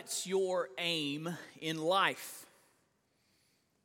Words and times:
What's 0.00 0.26
your 0.26 0.70
aim 0.78 1.28
in 1.60 1.78
life? 1.78 2.46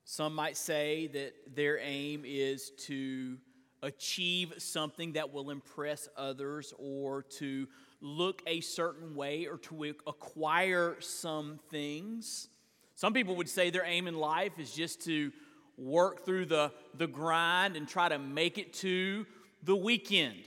Some 0.05 0.33
might 0.33 0.55
say 0.55 1.07
that 1.07 1.33
their 1.53 1.77
aim 1.77 2.23
is 2.25 2.71
to 2.85 3.37
achieve 3.83 4.53
something 4.59 5.11
that 5.13 5.33
will 5.33 5.49
impress 5.49 6.07
others 6.15 6.73
or 6.79 7.23
to 7.39 7.67
look 7.99 8.41
a 8.47 8.61
certain 8.61 9.13
way 9.13 9.45
or 9.45 9.57
to 9.57 9.93
acquire 10.07 10.95
some 11.01 11.59
things. 11.69 12.47
Some 12.95 13.11
people 13.11 13.35
would 13.35 13.49
say 13.49 13.69
their 13.69 13.85
aim 13.85 14.07
in 14.07 14.15
life 14.15 14.57
is 14.57 14.71
just 14.71 15.03
to 15.03 15.33
work 15.77 16.25
through 16.25 16.45
the, 16.45 16.71
the 16.97 17.07
grind 17.07 17.75
and 17.75 17.89
try 17.89 18.07
to 18.07 18.17
make 18.17 18.57
it 18.57 18.71
to 18.75 19.25
the 19.63 19.75
weekend. 19.75 20.43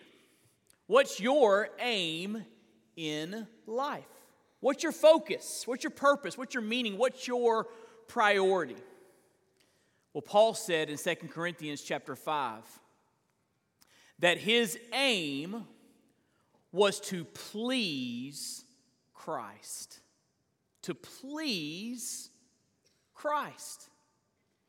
What's 0.86 1.20
your 1.20 1.68
aim 1.78 2.42
in 2.96 3.46
life? 3.66 4.17
What's 4.60 4.82
your 4.82 4.92
focus? 4.92 5.62
What's 5.66 5.84
your 5.84 5.90
purpose? 5.90 6.36
What's 6.36 6.54
your 6.54 6.62
meaning? 6.62 6.98
What's 6.98 7.26
your 7.28 7.68
priority? 8.08 8.76
Well, 10.12 10.22
Paul 10.22 10.54
said 10.54 10.90
in 10.90 10.96
2 10.96 11.14
Corinthians 11.28 11.82
chapter 11.82 12.16
5 12.16 12.62
that 14.18 14.38
his 14.38 14.78
aim 14.92 15.64
was 16.72 16.98
to 17.00 17.24
please 17.24 18.64
Christ. 19.14 20.00
To 20.82 20.94
please 20.94 22.30
Christ. 23.14 23.88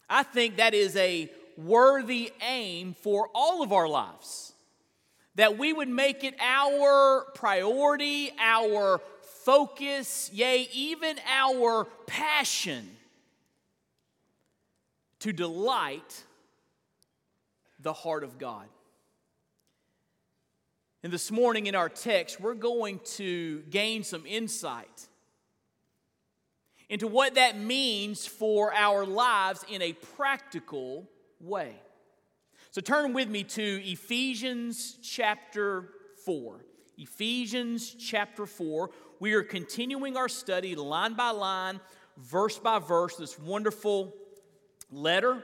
I 0.09 0.23
think 0.23 0.57
that 0.57 0.73
is 0.73 0.95
a 0.95 1.31
worthy 1.57 2.31
aim 2.41 2.93
for 2.93 3.29
all 3.33 3.63
of 3.63 3.71
our 3.71 3.87
lives. 3.87 4.53
That 5.35 5.57
we 5.57 5.71
would 5.71 5.89
make 5.89 6.23
it 6.23 6.35
our 6.39 7.25
priority, 7.33 8.31
our 8.39 8.99
focus, 9.49 10.29
yea, 10.31 10.69
even 10.73 11.17
our 11.27 11.85
passion 12.05 12.87
to 15.17 15.33
delight 15.33 16.23
the 17.79 17.91
heart 17.91 18.23
of 18.23 18.37
God. 18.37 18.67
And 21.01 21.11
this 21.11 21.31
morning 21.31 21.65
in 21.65 21.73
our 21.73 21.89
text, 21.89 22.39
we're 22.39 22.53
going 22.53 22.99
to 23.15 23.63
gain 23.71 24.03
some 24.03 24.23
insight 24.27 25.07
into 26.87 27.07
what 27.07 27.33
that 27.33 27.57
means 27.57 28.27
for 28.27 28.71
our 28.71 29.03
lives 29.03 29.65
in 29.67 29.81
a 29.81 29.93
practical 29.93 31.09
way. 31.39 31.73
So 32.69 32.81
turn 32.81 33.13
with 33.13 33.29
me 33.29 33.45
to 33.45 33.81
Ephesians 33.83 34.99
chapter 35.01 35.89
4. 36.23 36.59
Ephesians 36.99 37.95
chapter 37.95 38.45
4. 38.45 38.91
We 39.21 39.33
are 39.33 39.43
continuing 39.43 40.15
our 40.15 40.29
study 40.29 40.75
line 40.75 41.13
by 41.13 41.31
line, 41.31 41.81
verse 42.15 42.57
by 42.57 42.79
verse, 42.79 43.17
this 43.17 43.37
wonderful 43.37 44.13
letter 44.89 45.43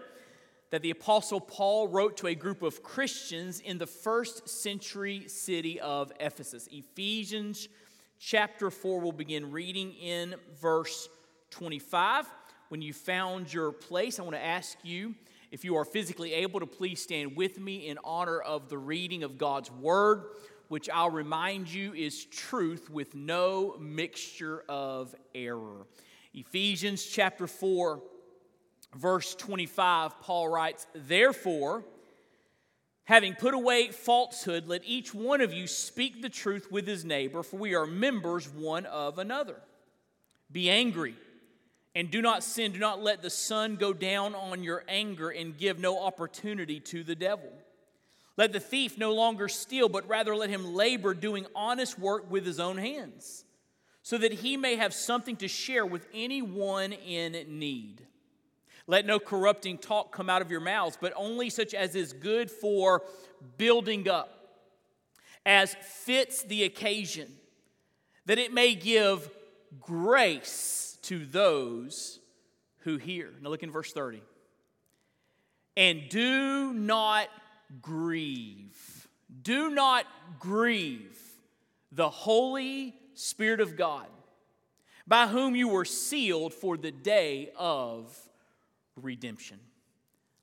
that 0.69 0.81
the 0.81 0.91
Apostle 0.91 1.41
Paul 1.41 1.89
wrote 1.89 2.15
to 2.17 2.27
a 2.27 2.35
group 2.35 2.61
of 2.61 2.81
Christians 2.81 3.59
in 3.59 3.77
the 3.77 3.85
first 3.85 4.47
century 4.47 5.27
city 5.27 5.81
of 5.81 6.13
Ephesus. 6.21 6.69
Ephesians 6.71 7.67
chapter 8.17 8.71
4, 8.71 9.01
we'll 9.01 9.11
begin 9.11 9.51
reading 9.51 9.91
in 9.95 10.35
verse 10.61 11.09
25. 11.49 12.27
When 12.69 12.81
you 12.81 12.93
found 12.93 13.53
your 13.53 13.73
place, 13.73 14.19
I 14.19 14.23
want 14.23 14.37
to 14.37 14.43
ask 14.43 14.77
you 14.83 15.15
if 15.51 15.65
you 15.65 15.75
are 15.75 15.85
physically 15.85 16.31
able 16.31 16.61
to 16.61 16.65
please 16.65 17.01
stand 17.01 17.35
with 17.35 17.59
me 17.59 17.87
in 17.89 17.99
honor 18.05 18.39
of 18.39 18.69
the 18.69 18.77
reading 18.77 19.23
of 19.23 19.37
God's 19.37 19.69
word, 19.69 20.23
which 20.69 20.89
I'll 20.89 21.09
remind 21.09 21.71
you 21.71 21.93
is 21.93 22.25
truth 22.25 22.89
with 22.89 23.15
no 23.15 23.75
mixture 23.79 24.63
of 24.67 25.15
error. 25.33 25.85
Ephesians 26.33 27.05
chapter 27.05 27.47
4 27.47 28.01
verse 28.95 29.35
25, 29.35 30.21
Paul 30.21 30.49
writes, 30.49 30.87
Therefore, 30.93 31.83
having 33.03 33.33
put 33.33 33.53
away 33.53 33.89
falsehood, 33.89 34.67
let 34.67 34.81
each 34.85 35.13
one 35.13 35.41
of 35.41 35.53
you 35.53 35.67
speak 35.67 36.21
the 36.21 36.29
truth 36.29 36.71
with 36.71 36.87
his 36.87 37.05
neighbor, 37.05 37.43
for 37.43 37.57
we 37.57 37.75
are 37.75 37.85
members 37.85 38.49
one 38.49 38.85
of 38.85 39.19
another. 39.19 39.57
Be 40.51 40.69
angry 40.69 41.15
and 41.93 42.11
do 42.11 42.21
not 42.21 42.43
sin. 42.43 42.71
Do 42.71 42.79
not 42.79 43.01
let 43.01 43.21
the 43.21 43.29
sun 43.29 43.77
go 43.77 43.93
down 43.93 44.35
on 44.35 44.63
your 44.63 44.83
anger 44.87 45.29
and 45.29 45.57
give 45.57 45.79
no 45.79 45.99
opportunity 46.01 46.79
to 46.81 47.03
the 47.03 47.15
devil. 47.15 47.51
Let 48.37 48.51
the 48.51 48.59
thief 48.59 48.97
no 48.97 49.13
longer 49.13 49.47
steal, 49.47 49.87
but 49.87 50.07
rather 50.07 50.35
let 50.35 50.49
him 50.49 50.73
labor 50.73 51.13
doing 51.13 51.45
honest 51.55 51.97
work 51.97 52.29
with 52.29 52.45
his 52.45 52.59
own 52.59 52.77
hands, 52.77 53.45
so 54.01 54.17
that 54.17 54.33
he 54.33 54.57
may 54.57 54.75
have 54.75 54.93
something 54.93 55.37
to 55.37 55.47
share 55.47 55.85
with 55.85 56.05
anyone 56.13 56.93
in 56.93 57.59
need. 57.59 58.05
Let 58.87 59.05
no 59.05 59.19
corrupting 59.19 59.79
talk 59.79 60.11
come 60.11 60.29
out 60.29 60.41
of 60.41 60.51
your 60.51 60.59
mouths, 60.59 60.97
but 60.99 61.13
only 61.15 61.49
such 61.49 61.73
as 61.73 61.95
is 61.95 62.13
good 62.13 62.51
for 62.51 63.03
building 63.57 64.07
up, 64.09 64.31
as 65.45 65.75
fits 65.75 66.43
the 66.43 66.63
occasion, 66.63 67.31
that 68.25 68.37
it 68.37 68.53
may 68.53 68.75
give 68.75 69.29
grace 69.79 70.97
to 71.03 71.25
those 71.25 72.19
who 72.79 72.97
hear. 72.97 73.31
Now 73.41 73.49
look 73.49 73.63
in 73.63 73.71
verse 73.71 73.91
30. 73.91 74.21
And 75.77 76.07
do 76.09 76.73
not 76.73 77.27
grieve, 77.81 79.07
do 79.41 79.69
not 79.69 80.05
grieve 80.39 81.19
the 81.91 82.09
Holy 82.09 82.95
Spirit 83.13 83.61
of 83.61 83.75
God, 83.75 84.07
by 85.07 85.27
whom 85.27 85.55
you 85.55 85.67
were 85.67 85.85
sealed 85.85 86.53
for 86.53 86.77
the 86.77 86.91
day 86.91 87.51
of 87.57 88.17
redemption. 88.95 89.59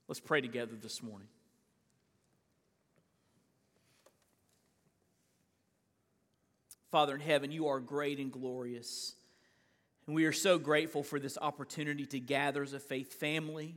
Let's 0.09 0.21
pray 0.21 0.41
together 0.41 0.75
this 0.81 1.03
morning. 1.03 1.29
Father 6.91 7.15
in 7.15 7.21
heaven, 7.21 7.51
you 7.51 7.69
are 7.69 7.81
great 7.81 8.19
and 8.19 8.31
glorious. 8.31 9.15
And 10.07 10.15
we 10.15 10.27
are 10.27 10.33
so 10.33 10.59
grateful 10.59 11.03
for 11.03 11.19
this 11.19 11.39
opportunity 11.41 12.05
to 12.07 12.21
gather 12.21 12.63
as 12.63 12.75
a 12.75 12.79
faith 12.79 13.15
family, 13.15 13.77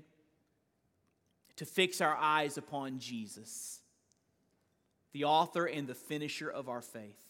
to 1.57 1.65
fix 1.65 2.01
our 2.01 2.15
eyes 2.15 2.57
upon 2.57 2.99
Jesus, 2.99 3.79
the 5.13 5.23
author 5.23 5.65
and 5.65 5.87
the 5.87 5.95
finisher 5.95 6.49
of 6.49 6.69
our 6.69 6.81
faith. 6.81 7.21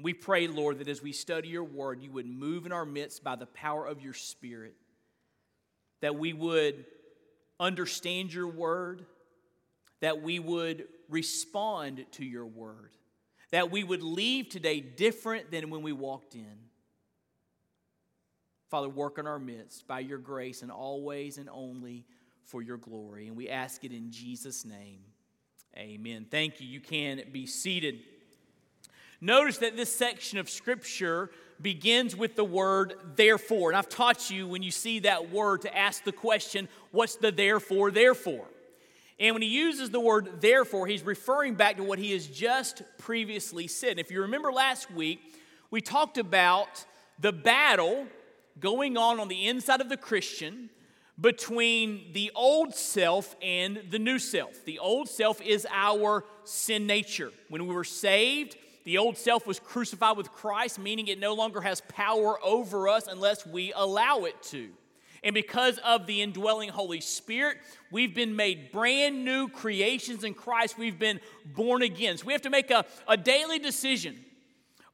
We 0.00 0.12
pray, 0.12 0.46
Lord, 0.46 0.78
that 0.78 0.88
as 0.88 1.02
we 1.02 1.12
study 1.12 1.48
your 1.48 1.64
word, 1.64 2.00
you 2.02 2.10
would 2.12 2.26
move 2.26 2.66
in 2.66 2.72
our 2.72 2.84
midst 2.84 3.24
by 3.24 3.36
the 3.36 3.46
power 3.46 3.86
of 3.86 4.00
your 4.00 4.14
Spirit 4.14 4.76
that 6.00 6.16
we 6.16 6.32
would 6.32 6.84
understand 7.58 8.32
your 8.32 8.46
word, 8.46 9.04
that 10.00 10.22
we 10.22 10.38
would 10.38 10.86
respond 11.08 12.06
to 12.12 12.24
your 12.24 12.46
word, 12.46 12.92
that 13.50 13.70
we 13.70 13.82
would 13.82 14.02
leave 14.02 14.48
today 14.48 14.80
different 14.80 15.50
than 15.50 15.70
when 15.70 15.82
we 15.82 15.92
walked 15.92 16.34
in. 16.34 16.58
Father, 18.70 18.88
work 18.88 19.18
in 19.18 19.26
our 19.26 19.38
midst 19.38 19.88
by 19.88 20.00
your 20.00 20.18
grace 20.18 20.62
and 20.62 20.70
always 20.70 21.38
and 21.38 21.48
only 21.50 22.04
for 22.48 22.62
your 22.62 22.78
glory. 22.78 23.28
And 23.28 23.36
we 23.36 23.48
ask 23.48 23.84
it 23.84 23.92
in 23.92 24.10
Jesus' 24.10 24.64
name. 24.64 25.00
Amen. 25.76 26.26
Thank 26.30 26.60
you. 26.60 26.66
You 26.66 26.80
can 26.80 27.22
be 27.30 27.46
seated. 27.46 28.00
Notice 29.20 29.58
that 29.58 29.76
this 29.76 29.94
section 29.94 30.38
of 30.38 30.48
Scripture 30.48 31.30
begins 31.60 32.16
with 32.16 32.36
the 32.36 32.44
word 32.44 32.94
therefore. 33.16 33.70
And 33.70 33.76
I've 33.76 33.88
taught 33.88 34.30
you 34.30 34.48
when 34.48 34.62
you 34.62 34.70
see 34.70 35.00
that 35.00 35.30
word 35.30 35.62
to 35.62 35.76
ask 35.76 36.04
the 36.04 36.12
question, 36.12 36.68
what's 36.90 37.16
the 37.16 37.30
therefore, 37.30 37.90
therefore? 37.90 38.46
And 39.20 39.34
when 39.34 39.42
he 39.42 39.48
uses 39.48 39.90
the 39.90 40.00
word 40.00 40.40
therefore, 40.40 40.86
he's 40.86 41.02
referring 41.02 41.54
back 41.54 41.76
to 41.76 41.82
what 41.82 41.98
he 41.98 42.12
has 42.12 42.26
just 42.26 42.82
previously 42.96 43.66
said. 43.66 43.92
And 43.92 44.00
if 44.00 44.10
you 44.10 44.22
remember 44.22 44.52
last 44.52 44.90
week, 44.90 45.20
we 45.70 45.80
talked 45.80 46.16
about 46.16 46.84
the 47.18 47.32
battle 47.32 48.06
going 48.58 48.96
on 48.96 49.20
on 49.20 49.28
the 49.28 49.48
inside 49.48 49.80
of 49.80 49.88
the 49.88 49.96
Christian 49.96 50.70
between 51.20 52.12
the 52.12 52.30
old 52.34 52.74
self 52.74 53.34
and 53.42 53.82
the 53.90 53.98
new 53.98 54.18
self. 54.18 54.64
The 54.64 54.78
old 54.78 55.08
self 55.08 55.40
is 55.40 55.66
our 55.70 56.24
sin 56.44 56.86
nature. 56.86 57.32
When 57.48 57.66
we 57.66 57.74
were 57.74 57.84
saved, 57.84 58.56
the 58.84 58.98
old 58.98 59.18
self 59.18 59.46
was 59.46 59.58
crucified 59.58 60.16
with 60.16 60.30
Christ, 60.30 60.78
meaning 60.78 61.08
it 61.08 61.18
no 61.18 61.34
longer 61.34 61.60
has 61.60 61.80
power 61.88 62.38
over 62.42 62.88
us 62.88 63.06
unless 63.06 63.44
we 63.44 63.72
allow 63.74 64.24
it 64.24 64.40
to. 64.44 64.70
And 65.24 65.34
because 65.34 65.78
of 65.78 66.06
the 66.06 66.22
indwelling 66.22 66.68
Holy 66.68 67.00
Spirit, 67.00 67.58
we've 67.90 68.14
been 68.14 68.36
made 68.36 68.70
brand 68.70 69.24
new 69.24 69.48
creations 69.48 70.22
in 70.22 70.32
Christ. 70.32 70.78
We've 70.78 70.98
been 70.98 71.18
born 71.44 71.82
again. 71.82 72.16
So 72.16 72.26
we 72.26 72.32
have 72.32 72.42
to 72.42 72.50
make 72.50 72.70
a, 72.70 72.84
a 73.08 73.16
daily 73.16 73.58
decision. 73.58 74.16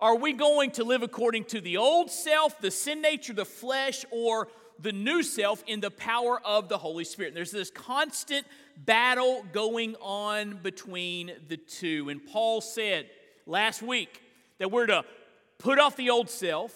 Are 0.00 0.17
we 0.17 0.32
going 0.32 0.71
to 0.73 0.85
live 0.85 1.03
according 1.03 1.44
to 1.44 1.61
the 1.61 1.76
old 1.76 2.11
self, 2.11 2.59
the 2.61 2.71
sin 2.71 3.03
nature, 3.03 3.35
the 3.35 3.44
flesh, 3.44 4.05
or 4.11 4.49
the 4.81 4.93
new 4.93 5.23
self 5.23 5.62
in 5.67 5.81
the 5.81 5.91
power 5.91 6.41
of 6.44 6.69
the 6.69 6.79
Holy 6.79 7.05
Spirit? 7.05 7.29
And 7.29 7.37
there's 7.37 7.50
this 7.50 7.71
constant 7.71 8.47
battle 8.76 9.44
going 9.53 9.97
on 10.00 10.59
between 10.62 11.32
the 11.49 11.56
two. 11.56 12.09
And 12.09 12.25
Paul 12.25 12.61
said 12.61 13.06
last 13.47 13.82
week 13.82 14.23
that 14.59 14.71
we're 14.71 14.87
to 14.87 15.05
put 15.59 15.79
off 15.79 15.97
the 15.97 16.11
old 16.11 16.29
self 16.29 16.73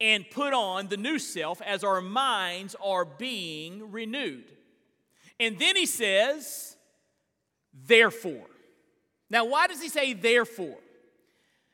and 0.00 0.24
put 0.30 0.54
on 0.54 0.88
the 0.88 0.96
new 0.96 1.18
self 1.18 1.60
as 1.62 1.84
our 1.84 2.00
minds 2.00 2.74
are 2.82 3.04
being 3.04 3.92
renewed. 3.92 4.50
And 5.38 5.58
then 5.58 5.76
he 5.76 5.86
says, 5.86 6.76
therefore. 7.86 8.46
Now, 9.28 9.44
why 9.44 9.66
does 9.66 9.80
he 9.80 9.88
say 9.88 10.12
therefore? 10.12 10.78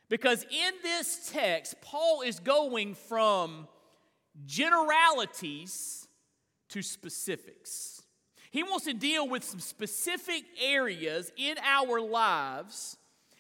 Because 0.09 0.45
in 0.45 0.73
this 0.83 1.31
text, 1.33 1.75
Paul 1.81 2.23
is 2.23 2.39
going 2.39 2.95
from 2.95 3.67
generalities 4.45 6.07
to 6.69 6.83
specifics. 6.83 8.03
He 8.51 8.63
wants 8.63 8.87
to 8.87 8.95
deal 8.95 9.29
with 9.29 9.45
some 9.45 9.61
specific 9.61 10.45
areas 10.61 11.31
in 11.37 11.57
our 11.63 12.01
lives 12.01 12.97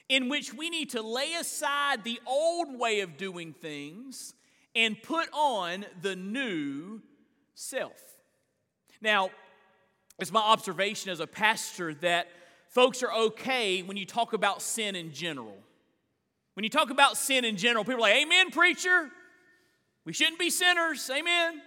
in 0.08 0.28
which 0.28 0.54
we 0.54 0.70
need 0.70 0.90
to 0.90 1.02
lay 1.02 1.34
aside 1.34 2.04
the 2.04 2.20
old 2.26 2.78
way 2.78 3.00
of 3.00 3.16
doing 3.16 3.52
things 3.52 4.34
and 4.74 5.00
put 5.02 5.28
on 5.32 5.84
the 6.02 6.14
new 6.14 7.00
self. 7.54 8.00
Now, 9.00 9.30
it's 10.18 10.32
my 10.32 10.40
observation 10.40 11.10
as 11.10 11.20
a 11.20 11.26
pastor 11.26 11.94
that 11.94 12.28
folks 12.68 13.02
are 13.02 13.12
okay 13.12 13.82
when 13.82 13.96
you 13.96 14.06
talk 14.06 14.32
about 14.32 14.62
sin 14.62 14.94
in 14.94 15.12
general. 15.12 15.56
When 16.54 16.64
you 16.64 16.70
talk 16.70 16.90
about 16.90 17.16
sin 17.16 17.44
in 17.44 17.56
general, 17.56 17.84
people 17.84 17.98
are 17.98 18.08
like, 18.08 18.22
Amen, 18.22 18.50
preacher. 18.50 19.10
We 20.06 20.14
shouldn't 20.14 20.38
be 20.38 20.48
sinners. 20.48 21.10
Amen. 21.10 21.60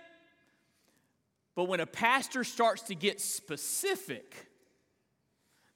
But 1.55 1.65
when 1.65 1.81
a 1.81 1.85
pastor 1.85 2.43
starts 2.43 2.83
to 2.83 2.95
get 2.95 3.21
specific, 3.21 4.47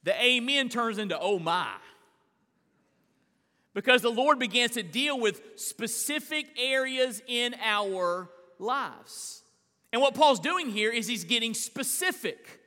the 0.04 0.19
amen 0.19 0.69
turns 0.69 0.98
into 0.98 1.19
oh 1.19 1.38
my 1.38 1.75
because 3.74 4.01
the 4.01 4.10
Lord 4.10 4.39
begins 4.39 4.71
to 4.71 4.83
deal 4.83 5.19
with 5.19 5.42
specific 5.56 6.48
areas 6.57 7.21
in 7.27 7.56
our 7.62 8.30
lives. 8.60 9.44
And 9.92 10.01
what 10.01 10.15
Paul's 10.15 10.39
doing 10.39 10.69
here 10.69 10.92
is 10.92 11.07
he's 11.07 11.24
getting 11.24 11.54
specific. 11.54 12.62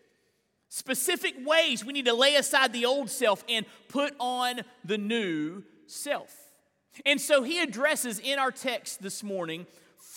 Specific 0.69 1.35
ways 1.45 1.85
we 1.85 1.93
need 1.93 2.05
to 2.05 2.15
lay 2.15 2.35
aside 2.35 2.73
the 2.73 2.85
old 2.85 3.09
self 3.09 3.45
and 3.49 3.65
put 3.89 4.15
on 4.19 4.61
the 4.85 4.99
new 4.99 5.63
self. 5.87 6.35
And 7.05 7.21
so 7.21 7.43
he 7.43 7.61
addresses 7.61 8.19
in 8.19 8.39
our 8.39 8.51
text 8.51 9.03
this 9.03 9.23
morning 9.23 9.67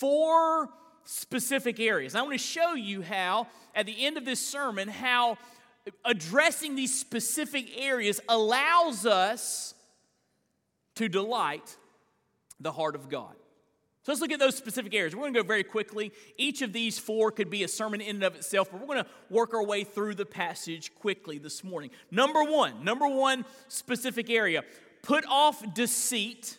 four 0.00 0.70
specific 1.04 1.78
areas. 1.78 2.14
I 2.14 2.22
want 2.22 2.32
to 2.32 2.38
show 2.38 2.74
you 2.74 3.02
how, 3.02 3.46
at 3.74 3.86
the 3.86 4.06
end 4.06 4.16
of 4.16 4.24
this 4.24 4.40
sermon, 4.40 4.88
how 4.88 5.38
addressing 6.04 6.74
these 6.74 6.98
specific 6.98 7.78
areas 7.78 8.20
allows 8.28 9.06
us 9.06 9.74
to 10.96 11.08
delight 11.08 11.76
the 12.58 12.72
heart 12.72 12.94
of 12.94 13.08
God. 13.08 13.34
So 14.02 14.12
let's 14.12 14.22
look 14.22 14.32
at 14.32 14.38
those 14.38 14.56
specific 14.56 14.94
areas. 14.94 15.14
We're 15.14 15.22
going 15.22 15.34
to 15.34 15.42
go 15.42 15.46
very 15.46 15.64
quickly. 15.64 16.12
Each 16.38 16.62
of 16.62 16.72
these 16.72 16.98
four 16.98 17.30
could 17.30 17.50
be 17.50 17.64
a 17.64 17.68
sermon 17.68 18.00
in 18.00 18.16
and 18.16 18.24
of 18.24 18.34
itself, 18.36 18.70
but 18.70 18.80
we're 18.80 18.86
going 18.86 19.04
to 19.04 19.10
work 19.28 19.52
our 19.52 19.62
way 19.62 19.84
through 19.84 20.14
the 20.14 20.24
passage 20.24 20.94
quickly 20.94 21.36
this 21.36 21.62
morning. 21.62 21.90
Number 22.10 22.42
one, 22.42 22.82
number 22.82 23.06
one 23.06 23.44
specific 23.68 24.30
area 24.30 24.64
put 25.02 25.24
off 25.26 25.62
deceit 25.74 26.56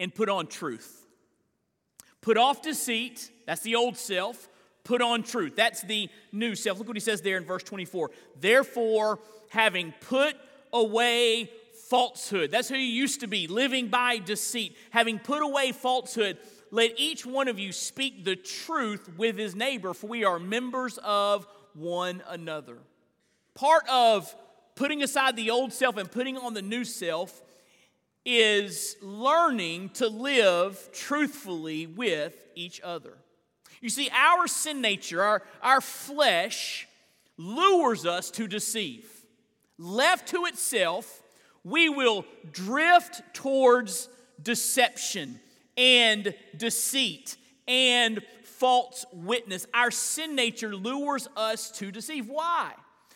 and 0.00 0.14
put 0.14 0.30
on 0.30 0.46
truth. 0.46 1.07
Put 2.20 2.36
off 2.36 2.62
deceit, 2.62 3.30
that's 3.46 3.62
the 3.62 3.76
old 3.76 3.96
self. 3.96 4.48
Put 4.84 5.02
on 5.02 5.22
truth, 5.22 5.54
that's 5.56 5.82
the 5.82 6.08
new 6.32 6.54
self. 6.54 6.78
Look 6.78 6.88
what 6.88 6.96
he 6.96 7.00
says 7.00 7.20
there 7.20 7.36
in 7.36 7.44
verse 7.44 7.62
24. 7.62 8.10
Therefore, 8.40 9.18
having 9.50 9.92
put 10.00 10.34
away 10.72 11.50
falsehood. 11.88 12.50
That's 12.50 12.68
who 12.68 12.76
you 12.76 12.82
used 12.82 13.20
to 13.20 13.26
be, 13.26 13.46
living 13.46 13.88
by 13.88 14.18
deceit. 14.18 14.76
Having 14.90 15.20
put 15.20 15.42
away 15.42 15.72
falsehood, 15.72 16.38
let 16.70 16.98
each 16.98 17.24
one 17.24 17.48
of 17.48 17.58
you 17.58 17.72
speak 17.72 18.24
the 18.24 18.36
truth 18.36 19.08
with 19.16 19.38
his 19.38 19.54
neighbor, 19.54 19.94
for 19.94 20.06
we 20.06 20.24
are 20.24 20.38
members 20.38 20.98
of 20.98 21.46
one 21.74 22.22
another. 22.28 22.78
Part 23.54 23.88
of 23.88 24.34
putting 24.74 25.02
aside 25.02 25.34
the 25.36 25.50
old 25.50 25.72
self 25.72 25.96
and 25.96 26.10
putting 26.10 26.36
on 26.36 26.54
the 26.54 26.62
new 26.62 26.84
self 26.84 27.42
is 28.30 28.94
learning 29.00 29.88
to 29.88 30.06
live 30.06 30.90
truthfully 30.92 31.86
with 31.86 32.34
each 32.54 32.78
other. 32.82 33.16
You 33.80 33.88
see, 33.88 34.10
our 34.14 34.46
sin 34.46 34.82
nature, 34.82 35.22
our, 35.22 35.42
our 35.62 35.80
flesh, 35.80 36.86
lures 37.38 38.04
us 38.04 38.30
to 38.32 38.46
deceive. 38.46 39.08
Left 39.78 40.28
to 40.28 40.44
itself, 40.44 41.22
we 41.64 41.88
will 41.88 42.26
drift 42.52 43.22
towards 43.32 44.10
deception 44.42 45.40
and 45.78 46.34
deceit 46.54 47.38
and 47.66 48.20
false 48.42 49.06
witness. 49.10 49.66
Our 49.72 49.90
sin 49.90 50.34
nature 50.34 50.76
lures 50.76 51.28
us 51.34 51.70
to 51.78 51.90
deceive. 51.90 52.28
Why? 52.28 52.72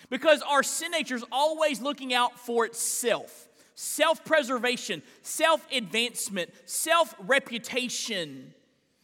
Because 0.09 0.41
our 0.41 0.63
sin 0.63 0.93
nature 0.93 1.17
is 1.17 1.25
always 1.31 1.83
looking 1.83 2.15
out 2.15 2.39
for 2.39 2.65
itself 2.65 3.49
self 3.75 4.25
preservation, 4.25 5.03
self 5.23 5.67
advancement, 5.73 6.51
self 6.65 7.15
reputation. 7.21 8.55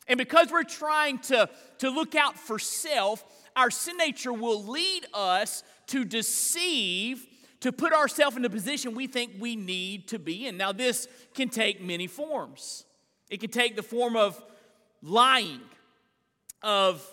And 0.07 0.17
because 0.17 0.51
we're 0.51 0.65
trying 0.65 1.19
to, 1.21 1.51
to 1.79 1.91
look 1.91 2.15
out 2.15 2.39
for 2.39 2.59
self, 2.59 3.23
our 3.55 3.71
sin 3.71 3.97
nature 3.99 4.33
will 4.33 4.65
lead 4.65 5.07
us 5.13 5.63
to 5.89 6.05
deceive 6.05 7.27
to 7.61 7.73
put 7.73 7.93
ourselves 7.93 8.37
in 8.37 8.45
a 8.45 8.51
position 8.51 8.95
we 8.95 9.07
think 9.07 9.33
we 9.39 9.57
need 9.57 10.09
to 10.09 10.19
be 10.19 10.47
in. 10.47 10.57
Now, 10.57 10.73
this 10.73 11.09
can 11.35 11.49
take 11.49 11.83
many 11.83 12.07
forms. 12.07 12.85
It 13.31 13.41
can 13.41 13.51
take 13.51 13.77
the 13.77 13.83
form 13.83 14.17
of 14.17 14.41
lying, 15.03 15.61
of 16.63 17.05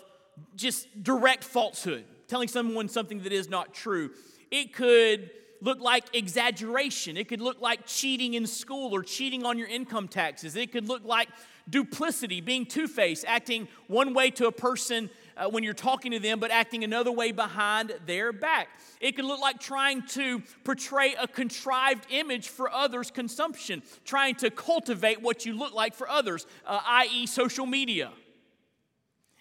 just 0.54 1.02
direct 1.02 1.44
falsehood, 1.44 2.04
telling 2.28 2.48
someone 2.48 2.88
something 2.88 3.22
that 3.22 3.32
is 3.32 3.48
not 3.48 3.74
true. 3.74 4.10
It 4.50 4.72
could 4.72 5.30
look 5.60 5.80
like 5.80 6.04
exaggeration. 6.14 7.16
It 7.16 7.28
could 7.28 7.40
look 7.40 7.60
like 7.60 7.86
cheating 7.86 8.34
in 8.34 8.46
school 8.46 8.94
or 8.94 9.02
cheating 9.02 9.44
on 9.44 9.58
your 9.58 9.68
income 9.68 10.08
taxes. 10.08 10.56
It 10.56 10.72
could 10.72 10.88
look 10.88 11.04
like 11.04 11.28
duplicity, 11.68 12.40
being 12.40 12.66
two 12.66 12.86
faced, 12.88 13.24
acting 13.26 13.68
one 13.88 14.14
way 14.14 14.30
to 14.30 14.46
a 14.46 14.52
person 14.52 15.10
uh, 15.36 15.48
when 15.48 15.62
you're 15.64 15.74
talking 15.74 16.12
to 16.12 16.18
them, 16.18 16.38
but 16.38 16.50
acting 16.50 16.84
another 16.84 17.12
way 17.12 17.32
behind 17.32 17.94
their 18.06 18.32
back. 18.32 18.68
It 19.00 19.16
could 19.16 19.24
look 19.24 19.40
like 19.40 19.60
trying 19.60 20.02
to 20.08 20.42
portray 20.64 21.14
a 21.20 21.28
contrived 21.28 22.06
image 22.10 22.48
for 22.48 22.70
others' 22.70 23.10
consumption, 23.10 23.82
trying 24.04 24.36
to 24.36 24.50
cultivate 24.50 25.20
what 25.20 25.44
you 25.44 25.54
look 25.54 25.74
like 25.74 25.94
for 25.94 26.08
others, 26.08 26.46
uh, 26.66 26.80
i.e., 26.86 27.26
social 27.26 27.66
media. 27.66 28.12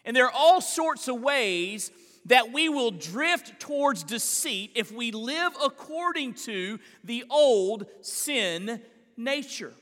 And 0.03 0.15
there 0.15 0.25
are 0.25 0.34
all 0.36 0.62
sorts 0.62 1.07
of 1.07 1.22
ways 1.22 1.91
that 2.25 2.51
we 2.51 2.70
will 2.70 2.91
drift 2.91 3.60
towards 3.60 4.03
deceit 4.03 4.72
if 4.75 4.91
we 4.91 5.12
live 5.12 5.53
according 5.63 6.34
to 6.34 6.79
the 7.03 7.24
old 7.29 7.86
sin 8.01 8.82
nature. 9.15 9.74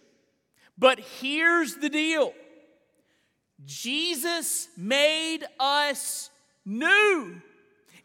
But 0.78 1.00
here's 1.22 1.76
the 1.76 1.90
deal 1.90 2.34
Jesus 3.66 4.68
made 4.78 5.46
us 5.60 6.30
new. 6.66 7.42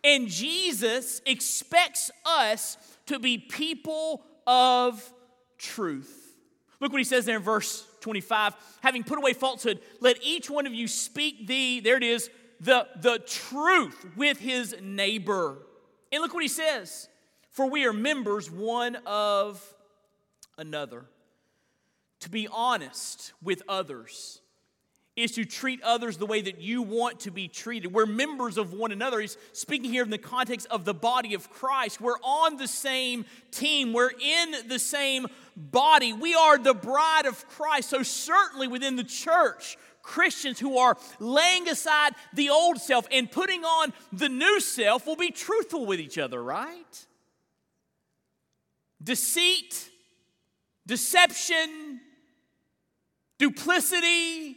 And 0.04 0.28
Jesus 0.28 1.20
expects 1.26 2.10
us 2.24 2.76
to 3.06 3.18
be 3.18 3.36
people 3.36 4.22
of 4.46 5.12
truth. 5.58 6.36
Look 6.80 6.92
what 6.92 6.98
he 6.98 7.04
says 7.04 7.24
there 7.24 7.36
in 7.36 7.42
verse 7.42 7.84
25. 8.00 8.54
Having 8.80 9.04
put 9.04 9.18
away 9.18 9.32
falsehood, 9.32 9.80
let 10.00 10.22
each 10.22 10.48
one 10.48 10.66
of 10.66 10.74
you 10.74 10.86
speak 10.86 11.48
the, 11.48 11.80
there 11.80 11.96
it 11.96 12.04
is, 12.04 12.30
the, 12.60 12.86
the 13.00 13.18
truth 13.20 14.06
with 14.16 14.38
his 14.38 14.76
neighbor. 14.82 15.58
And 16.12 16.22
look 16.22 16.34
what 16.34 16.42
he 16.42 16.48
says. 16.48 17.08
For 17.50 17.68
we 17.68 17.84
are 17.86 17.92
members 17.92 18.50
one 18.50 18.96
of 19.06 19.62
another. 20.56 21.04
To 22.20 22.30
be 22.30 22.48
honest 22.50 23.32
with 23.42 23.62
others 23.68 24.40
is 25.18 25.32
to 25.32 25.44
treat 25.44 25.82
others 25.82 26.16
the 26.16 26.26
way 26.26 26.40
that 26.40 26.60
you 26.60 26.80
want 26.80 27.20
to 27.20 27.30
be 27.32 27.48
treated. 27.48 27.92
We're 27.92 28.06
members 28.06 28.56
of 28.56 28.72
one 28.72 28.92
another. 28.92 29.20
He's 29.20 29.36
speaking 29.52 29.90
here 29.90 30.04
in 30.04 30.10
the 30.10 30.18
context 30.18 30.68
of 30.70 30.84
the 30.84 30.94
body 30.94 31.34
of 31.34 31.50
Christ. 31.50 32.00
We're 32.00 32.20
on 32.22 32.56
the 32.56 32.68
same 32.68 33.24
team, 33.50 33.92
we're 33.92 34.12
in 34.12 34.68
the 34.68 34.78
same 34.78 35.26
body. 35.56 36.12
We 36.12 36.34
are 36.34 36.56
the 36.56 36.74
bride 36.74 37.26
of 37.26 37.46
Christ. 37.48 37.90
So, 37.90 38.04
certainly 38.04 38.68
within 38.68 38.94
the 38.94 39.02
church, 39.02 39.76
Christians 40.08 40.58
who 40.58 40.78
are 40.78 40.96
laying 41.20 41.68
aside 41.68 42.14
the 42.32 42.48
old 42.48 42.78
self 42.78 43.06
and 43.12 43.30
putting 43.30 43.62
on 43.62 43.92
the 44.10 44.30
new 44.30 44.58
self 44.58 45.06
will 45.06 45.16
be 45.16 45.30
truthful 45.30 45.84
with 45.84 46.00
each 46.00 46.16
other, 46.16 46.42
right? 46.42 47.06
Deceit, 49.02 49.90
deception, 50.86 52.00
duplicity 53.38 54.56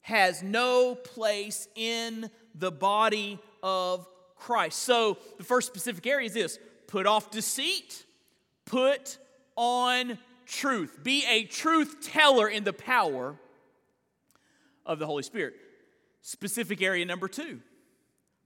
has 0.00 0.42
no 0.42 0.94
place 0.94 1.68
in 1.74 2.30
the 2.54 2.72
body 2.72 3.38
of 3.62 4.08
Christ. 4.34 4.78
So, 4.78 5.18
the 5.36 5.44
first 5.44 5.66
specific 5.66 6.06
area 6.06 6.26
is 6.26 6.32
this 6.32 6.58
put 6.86 7.06
off 7.06 7.30
deceit, 7.30 8.02
put 8.64 9.18
on 9.56 10.16
truth. 10.46 11.00
Be 11.02 11.22
a 11.28 11.44
truth 11.44 11.98
teller 12.00 12.48
in 12.48 12.64
the 12.64 12.72
power 12.72 13.36
of 14.86 14.98
the 14.98 15.06
Holy 15.06 15.22
Spirit. 15.22 15.54
Specific 16.22 16.82
area 16.82 17.04
number 17.04 17.28
two 17.28 17.60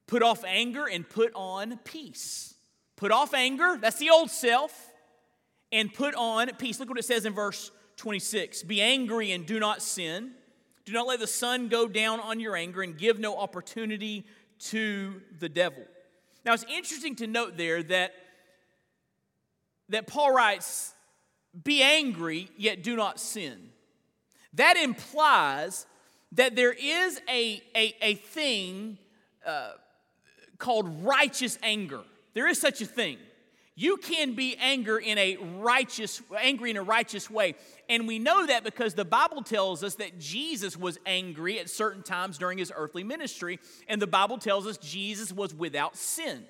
put 0.07 0.23
off 0.23 0.43
anger 0.45 0.87
and 0.87 1.09
put 1.09 1.33
on 1.35 1.79
peace. 1.85 2.55
Put 2.97 3.13
off 3.13 3.33
anger, 3.33 3.79
that's 3.81 3.99
the 3.99 4.11
old 4.11 4.31
self, 4.31 4.93
and 5.71 5.93
put 5.93 6.17
on 6.17 6.49
peace. 6.57 6.81
Look 6.81 6.89
what 6.89 6.99
it 6.99 7.05
says 7.05 7.25
in 7.27 7.33
verse 7.33 7.71
26 7.97 8.65
Be 8.65 8.81
angry 8.83 9.31
and 9.33 9.47
do 9.47 9.61
not 9.61 9.83
sin. 9.83 10.33
Do 10.85 10.93
not 10.95 11.07
let 11.07 11.21
the 11.21 11.27
sun 11.27 11.69
go 11.69 11.87
down 11.87 12.19
on 12.19 12.41
your 12.41 12.57
anger 12.57 12.81
and 12.81 12.97
give 12.97 13.19
no 13.19 13.37
opportunity 13.37 14.25
to 14.59 15.21
the 15.39 15.49
devil. 15.49 15.85
Now 16.45 16.55
it's 16.55 16.65
interesting 16.65 17.15
to 17.17 17.27
note 17.27 17.59
there 17.59 17.83
that, 17.85 18.15
that 19.91 20.07
Paul 20.07 20.33
writes, 20.33 20.95
Be 21.63 21.83
angry, 21.83 22.49
yet 22.57 22.83
do 22.83 22.97
not 22.97 23.21
sin. 23.21 23.69
That 24.55 24.77
implies 24.79 25.85
that 26.33 26.57
there 26.57 26.73
is 26.73 27.21
a, 27.29 27.63
a, 27.75 27.95
a 28.03 28.15
thing 28.15 28.99
uh, 29.47 29.73
called 30.59 31.05
righteous 31.05 31.59
anger. 31.63 32.01
There 32.35 32.49
is 32.49 32.61
such 32.61 32.81
a 32.81 32.87
thing. 32.87 33.19
You 33.75 33.97
can 33.97 34.35
be 34.35 34.57
anger 34.57 34.99
in 34.99 35.19
a 35.19 35.37
righteous, 35.37 36.21
angry 36.37 36.71
in 36.71 36.77
a 36.77 36.83
righteous 36.83 37.31
way. 37.31 37.55
And 37.89 38.09
we 38.09 38.19
know 38.19 38.45
that 38.45 38.65
because 38.65 38.95
the 38.95 39.05
Bible 39.05 39.41
tells 39.41 39.85
us 39.85 39.95
that 39.97 40.19
Jesus 40.19 40.77
was 40.77 40.99
angry 41.07 41.61
at 41.61 41.71
certain 41.71 42.03
times 42.03 42.39
during 42.39 42.59
his 42.59 42.73
earthly 42.75 43.05
ministry. 43.05 43.61
And 43.87 44.03
the 44.03 44.09
Bible 44.09 44.39
tells 44.39 44.67
us 44.67 44.79
Jesus 44.79 45.33
was 45.33 45.55
without 45.55 45.97
sin. 45.97 46.45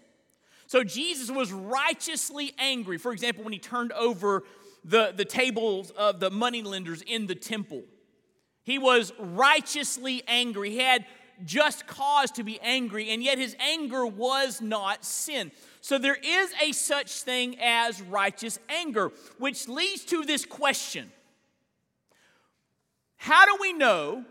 So 0.68 0.82
Jesus 0.82 1.30
was 1.30 1.52
righteously 1.52 2.54
angry. 2.58 2.96
For 2.96 3.12
example, 3.12 3.44
when 3.44 3.52
he 3.52 3.58
turned 3.58 3.92
over 3.92 4.44
the, 4.82 5.12
the 5.14 5.26
tables 5.26 5.90
of 5.90 6.20
the 6.20 6.30
moneylenders 6.30 7.02
in 7.02 7.26
the 7.26 7.34
temple. 7.34 7.82
He 8.68 8.76
was 8.76 9.14
righteously 9.18 10.22
angry. 10.28 10.68
He 10.68 10.80
had 10.80 11.06
just 11.42 11.86
cause 11.86 12.30
to 12.32 12.44
be 12.44 12.60
angry, 12.60 13.08
and 13.08 13.22
yet 13.22 13.38
his 13.38 13.56
anger 13.58 14.04
was 14.04 14.60
not 14.60 15.06
sin. 15.06 15.52
So 15.80 15.96
there 15.96 16.18
is 16.22 16.52
a 16.62 16.72
such 16.72 17.22
thing 17.22 17.56
as 17.62 18.02
righteous 18.02 18.58
anger, 18.68 19.10
which 19.38 19.68
leads 19.68 20.04
to 20.04 20.22
this 20.22 20.44
question 20.44 21.10
How 23.16 23.46
do 23.46 23.56
we 23.58 23.72
know 23.72 24.26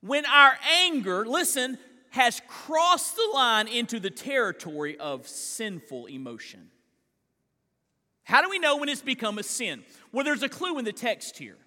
when 0.00 0.26
our 0.26 0.58
anger, 0.82 1.24
listen, 1.24 1.78
has 2.08 2.42
crossed 2.48 3.14
the 3.14 3.30
line 3.32 3.68
into 3.68 4.00
the 4.00 4.10
territory 4.10 4.98
of 4.98 5.28
sinful 5.28 6.06
emotion? 6.06 6.72
How 8.24 8.42
do 8.42 8.50
we 8.50 8.58
know 8.58 8.76
when 8.76 8.88
it's 8.88 9.02
become 9.02 9.38
a 9.38 9.44
sin? 9.44 9.84
Well, 10.10 10.24
there's 10.24 10.42
a 10.42 10.48
clue 10.48 10.80
in 10.80 10.84
the 10.84 10.92
text 10.92 11.38
here. 11.38 11.58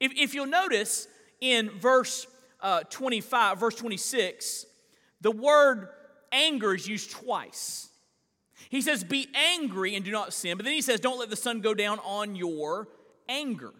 If, 0.00 0.12
if 0.16 0.34
you'll 0.34 0.46
notice 0.46 1.06
in 1.40 1.70
verse 1.70 2.26
uh, 2.60 2.80
25, 2.90 3.60
verse 3.60 3.74
26, 3.76 4.66
the 5.20 5.30
word 5.30 5.88
anger 6.32 6.74
is 6.74 6.88
used 6.88 7.10
twice. 7.10 7.88
He 8.70 8.80
says, 8.80 9.04
Be 9.04 9.28
angry 9.34 9.94
and 9.94 10.04
do 10.04 10.10
not 10.10 10.32
sin. 10.32 10.56
But 10.56 10.64
then 10.64 10.74
he 10.74 10.80
says, 10.80 11.00
Don't 11.00 11.18
let 11.18 11.30
the 11.30 11.36
sun 11.36 11.60
go 11.60 11.74
down 11.74 11.98
on 12.00 12.34
your 12.34 12.88
anger. 13.28 13.72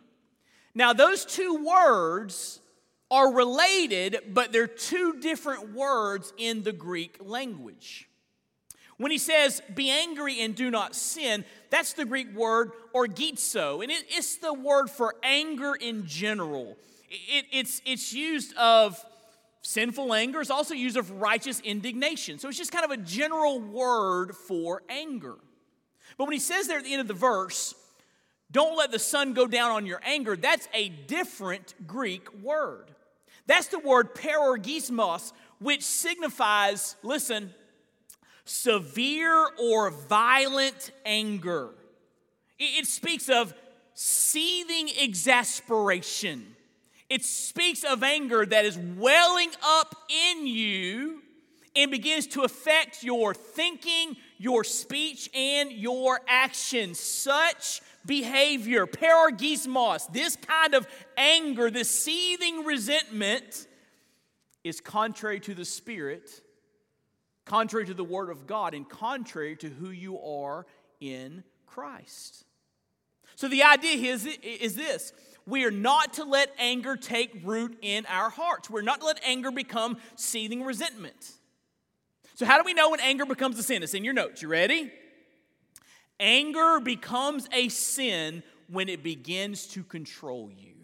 Now, 0.74 0.92
those 0.92 1.24
two 1.24 1.64
words 1.64 2.60
are 3.10 3.32
related, 3.32 4.18
but 4.32 4.52
they're 4.52 4.66
two 4.66 5.20
different 5.20 5.74
words 5.74 6.32
in 6.38 6.62
the 6.62 6.72
Greek 6.72 7.18
language. 7.20 8.09
When 9.00 9.10
he 9.10 9.16
says, 9.16 9.62
be 9.74 9.88
angry 9.88 10.42
and 10.42 10.54
do 10.54 10.70
not 10.70 10.94
sin, 10.94 11.46
that's 11.70 11.94
the 11.94 12.04
Greek 12.04 12.34
word 12.34 12.72
orgizo, 12.94 13.82
and 13.82 13.90
it, 13.90 14.04
it's 14.10 14.36
the 14.36 14.52
word 14.52 14.90
for 14.90 15.14
anger 15.22 15.74
in 15.74 16.04
general. 16.04 16.76
It, 17.08 17.46
it's, 17.50 17.80
it's 17.86 18.12
used 18.12 18.54
of 18.58 19.02
sinful 19.62 20.12
anger, 20.12 20.42
it's 20.42 20.50
also 20.50 20.74
used 20.74 20.98
of 20.98 21.10
righteous 21.12 21.60
indignation. 21.60 22.38
So 22.38 22.50
it's 22.50 22.58
just 22.58 22.72
kind 22.72 22.84
of 22.84 22.90
a 22.90 22.98
general 22.98 23.58
word 23.58 24.36
for 24.36 24.82
anger. 24.90 25.36
But 26.18 26.24
when 26.24 26.34
he 26.34 26.38
says 26.38 26.66
there 26.66 26.76
at 26.76 26.84
the 26.84 26.92
end 26.92 27.00
of 27.00 27.08
the 27.08 27.14
verse, 27.14 27.74
don't 28.52 28.76
let 28.76 28.92
the 28.92 28.98
sun 28.98 29.32
go 29.32 29.46
down 29.46 29.70
on 29.70 29.86
your 29.86 30.02
anger, 30.04 30.36
that's 30.36 30.68
a 30.74 30.90
different 30.90 31.72
Greek 31.86 32.30
word. 32.42 32.90
That's 33.46 33.68
the 33.68 33.78
word 33.78 34.14
parorgismos, 34.14 35.32
which 35.58 35.84
signifies, 35.84 36.96
listen, 37.02 37.54
severe 38.50 39.46
or 39.58 39.90
violent 39.90 40.90
anger. 41.06 41.70
It 42.58 42.86
speaks 42.86 43.28
of 43.28 43.54
seething 43.94 44.90
exasperation. 45.00 46.56
It 47.08 47.24
speaks 47.24 47.84
of 47.84 48.02
anger 48.02 48.44
that 48.44 48.64
is 48.64 48.76
welling 48.76 49.50
up 49.64 49.94
in 50.08 50.46
you 50.46 51.22
and 51.76 51.90
begins 51.90 52.26
to 52.28 52.42
affect 52.42 53.04
your 53.04 53.34
thinking, 53.34 54.16
your 54.38 54.64
speech, 54.64 55.30
and 55.34 55.70
your 55.70 56.20
actions. 56.28 56.98
Such 56.98 57.80
behavior, 58.04 58.86
parorgismos, 58.86 60.12
this 60.12 60.36
kind 60.36 60.74
of 60.74 60.88
anger, 61.16 61.70
this 61.70 61.90
seething 61.90 62.64
resentment, 62.64 63.68
is 64.64 64.80
contrary 64.80 65.40
to 65.40 65.54
the 65.54 65.64
Spirit 65.64 66.42
contrary 67.44 67.86
to 67.86 67.94
the 67.94 68.04
Word 68.04 68.30
of 68.30 68.46
God, 68.46 68.74
and 68.74 68.88
contrary 68.88 69.56
to 69.56 69.68
who 69.68 69.90
you 69.90 70.20
are 70.20 70.66
in 71.00 71.42
Christ. 71.66 72.44
So 73.36 73.48
the 73.48 73.62
idea 73.62 74.12
is, 74.12 74.26
is 74.26 74.74
this 74.74 75.12
we 75.46 75.64
are 75.64 75.70
not 75.70 76.14
to 76.14 76.24
let 76.24 76.52
anger 76.58 76.96
take 76.96 77.40
root 77.44 77.78
in 77.82 78.06
our 78.06 78.30
hearts. 78.30 78.70
We're 78.70 78.82
not 78.82 79.00
to 79.00 79.06
let 79.06 79.20
anger 79.24 79.50
become 79.50 79.96
seething 80.16 80.62
resentment. 80.62 81.32
So, 82.34 82.46
how 82.46 82.56
do 82.56 82.64
we 82.64 82.74
know 82.74 82.90
when 82.90 83.00
anger 83.00 83.26
becomes 83.26 83.58
a 83.58 83.62
sin? 83.62 83.82
It's 83.82 83.94
in 83.94 84.04
your 84.04 84.14
notes. 84.14 84.42
You 84.42 84.48
ready? 84.48 84.92
Anger 86.18 86.80
becomes 86.80 87.48
a 87.52 87.68
sin 87.68 88.42
when 88.68 88.88
it 88.88 89.02
begins 89.02 89.66
to 89.68 89.82
control 89.82 90.50
you. 90.50 90.79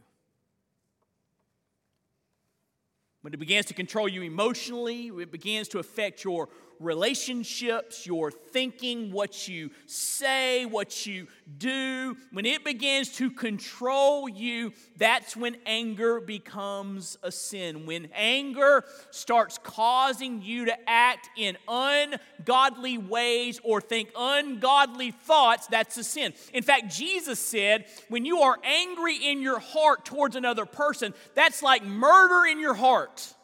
When 3.27 3.35
it 3.35 3.39
begins 3.39 3.67
to 3.67 3.75
control 3.75 4.09
you 4.09 4.23
emotionally, 4.23 5.09
it 5.09 5.33
begins 5.33 5.67
to 5.71 5.81
affect 5.81 6.23
your 6.23 6.49
relationships, 6.81 8.07
your 8.07 8.31
thinking, 8.31 9.13
what 9.13 9.49
you 9.49 9.71
say, 9.87 10.67
what 10.67 11.07
you 11.07 11.27
do, 11.59 12.17
when 12.33 12.47
it 12.47 12.65
begins 12.65 13.11
to 13.17 13.31
control 13.31 14.29
you, 14.29 14.73
that's 14.97 15.37
when 15.37 15.57
anger 15.67 16.21
becomes 16.21 17.17
a 17.23 17.31
sin. 17.33 17.87
When 17.87 18.09
anger 18.15 18.85
starts 19.11 19.59
causing 19.63 20.43
you 20.43 20.67
to 20.67 20.77
act 20.89 21.31
in 21.37 21.57
ungodly 21.69 22.99
ways 22.99 23.61
or 23.63 23.81
think 23.81 24.11
ungodly 24.17 25.11
thoughts, 25.11 25.67
that's 25.67 25.97
a 25.97 26.05
sin. 26.05 26.33
In 26.53 26.63
fact, 26.63 26.95
Jesus 26.95 27.39
said, 27.39 27.87
when 28.09 28.25
you 28.25 28.41
are 28.41 28.59
angry 28.65 29.17
in 29.17 29.41
your 29.41 29.59
heart 29.59 30.05
towards 30.05 30.37
another 30.37 30.67
person, 30.67 31.15
that's 31.35 31.63
like 31.63 31.85
murder 31.85 32.47
in 32.47 32.59
your 32.61 32.75
heart. 32.75 33.35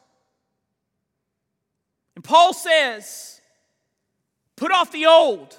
And 2.23 2.29
Paul 2.29 2.52
says, 2.52 3.41
put 4.55 4.71
off 4.71 4.93
the 4.93 5.07
old. 5.07 5.57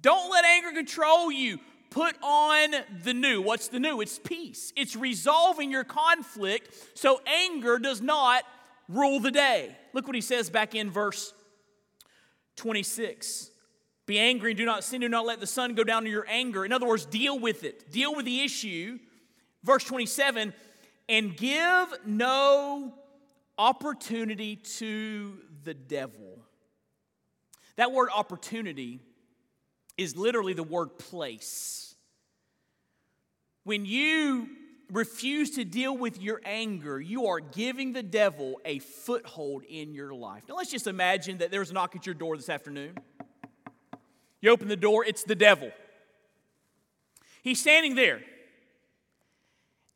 Don't 0.00 0.30
let 0.30 0.42
anger 0.46 0.72
control 0.72 1.30
you. 1.30 1.58
Put 1.90 2.16
on 2.22 2.70
the 3.04 3.12
new. 3.12 3.42
What's 3.42 3.68
the 3.68 3.78
new? 3.78 4.00
It's 4.00 4.18
peace. 4.18 4.72
It's 4.74 4.96
resolving 4.96 5.70
your 5.70 5.84
conflict 5.84 6.74
so 6.94 7.20
anger 7.26 7.78
does 7.78 8.00
not 8.00 8.42
rule 8.88 9.20
the 9.20 9.30
day. 9.30 9.76
Look 9.92 10.06
what 10.06 10.14
he 10.14 10.22
says 10.22 10.48
back 10.48 10.74
in 10.74 10.90
verse 10.90 11.34
26. 12.56 13.50
Be 14.06 14.18
angry 14.18 14.52
and 14.52 14.58
do 14.58 14.64
not 14.64 14.82
sin. 14.82 15.02
Do 15.02 15.10
not 15.10 15.26
let 15.26 15.40
the 15.40 15.46
sun 15.46 15.74
go 15.74 15.84
down 15.84 16.04
to 16.04 16.10
your 16.10 16.26
anger. 16.26 16.64
In 16.64 16.72
other 16.72 16.86
words, 16.86 17.04
deal 17.04 17.38
with 17.38 17.64
it. 17.64 17.92
Deal 17.92 18.14
with 18.14 18.24
the 18.24 18.40
issue. 18.40 18.98
Verse 19.62 19.84
27 19.84 20.54
and 21.08 21.36
give 21.36 21.94
no 22.06 22.94
opportunity 23.58 24.56
to 24.56 25.38
the 25.66 25.74
devil. 25.74 26.38
That 27.76 27.92
word 27.92 28.08
opportunity 28.14 29.00
is 29.98 30.16
literally 30.16 30.54
the 30.54 30.62
word 30.62 30.98
place. 30.98 31.94
When 33.64 33.84
you 33.84 34.48
refuse 34.90 35.50
to 35.52 35.64
deal 35.64 35.96
with 35.96 36.20
your 36.20 36.40
anger, 36.44 37.00
you 37.00 37.26
are 37.26 37.40
giving 37.40 37.92
the 37.92 38.02
devil 38.02 38.60
a 38.64 38.78
foothold 38.78 39.64
in 39.64 39.92
your 39.92 40.14
life. 40.14 40.44
Now, 40.48 40.54
let's 40.54 40.70
just 40.70 40.86
imagine 40.86 41.38
that 41.38 41.50
there's 41.50 41.70
a 41.70 41.74
knock 41.74 41.96
at 41.96 42.06
your 42.06 42.14
door 42.14 42.36
this 42.36 42.48
afternoon. 42.48 42.96
You 44.40 44.50
open 44.50 44.68
the 44.68 44.76
door, 44.76 45.04
it's 45.04 45.24
the 45.24 45.34
devil. 45.34 45.70
He's 47.42 47.60
standing 47.60 47.94
there. 47.94 48.22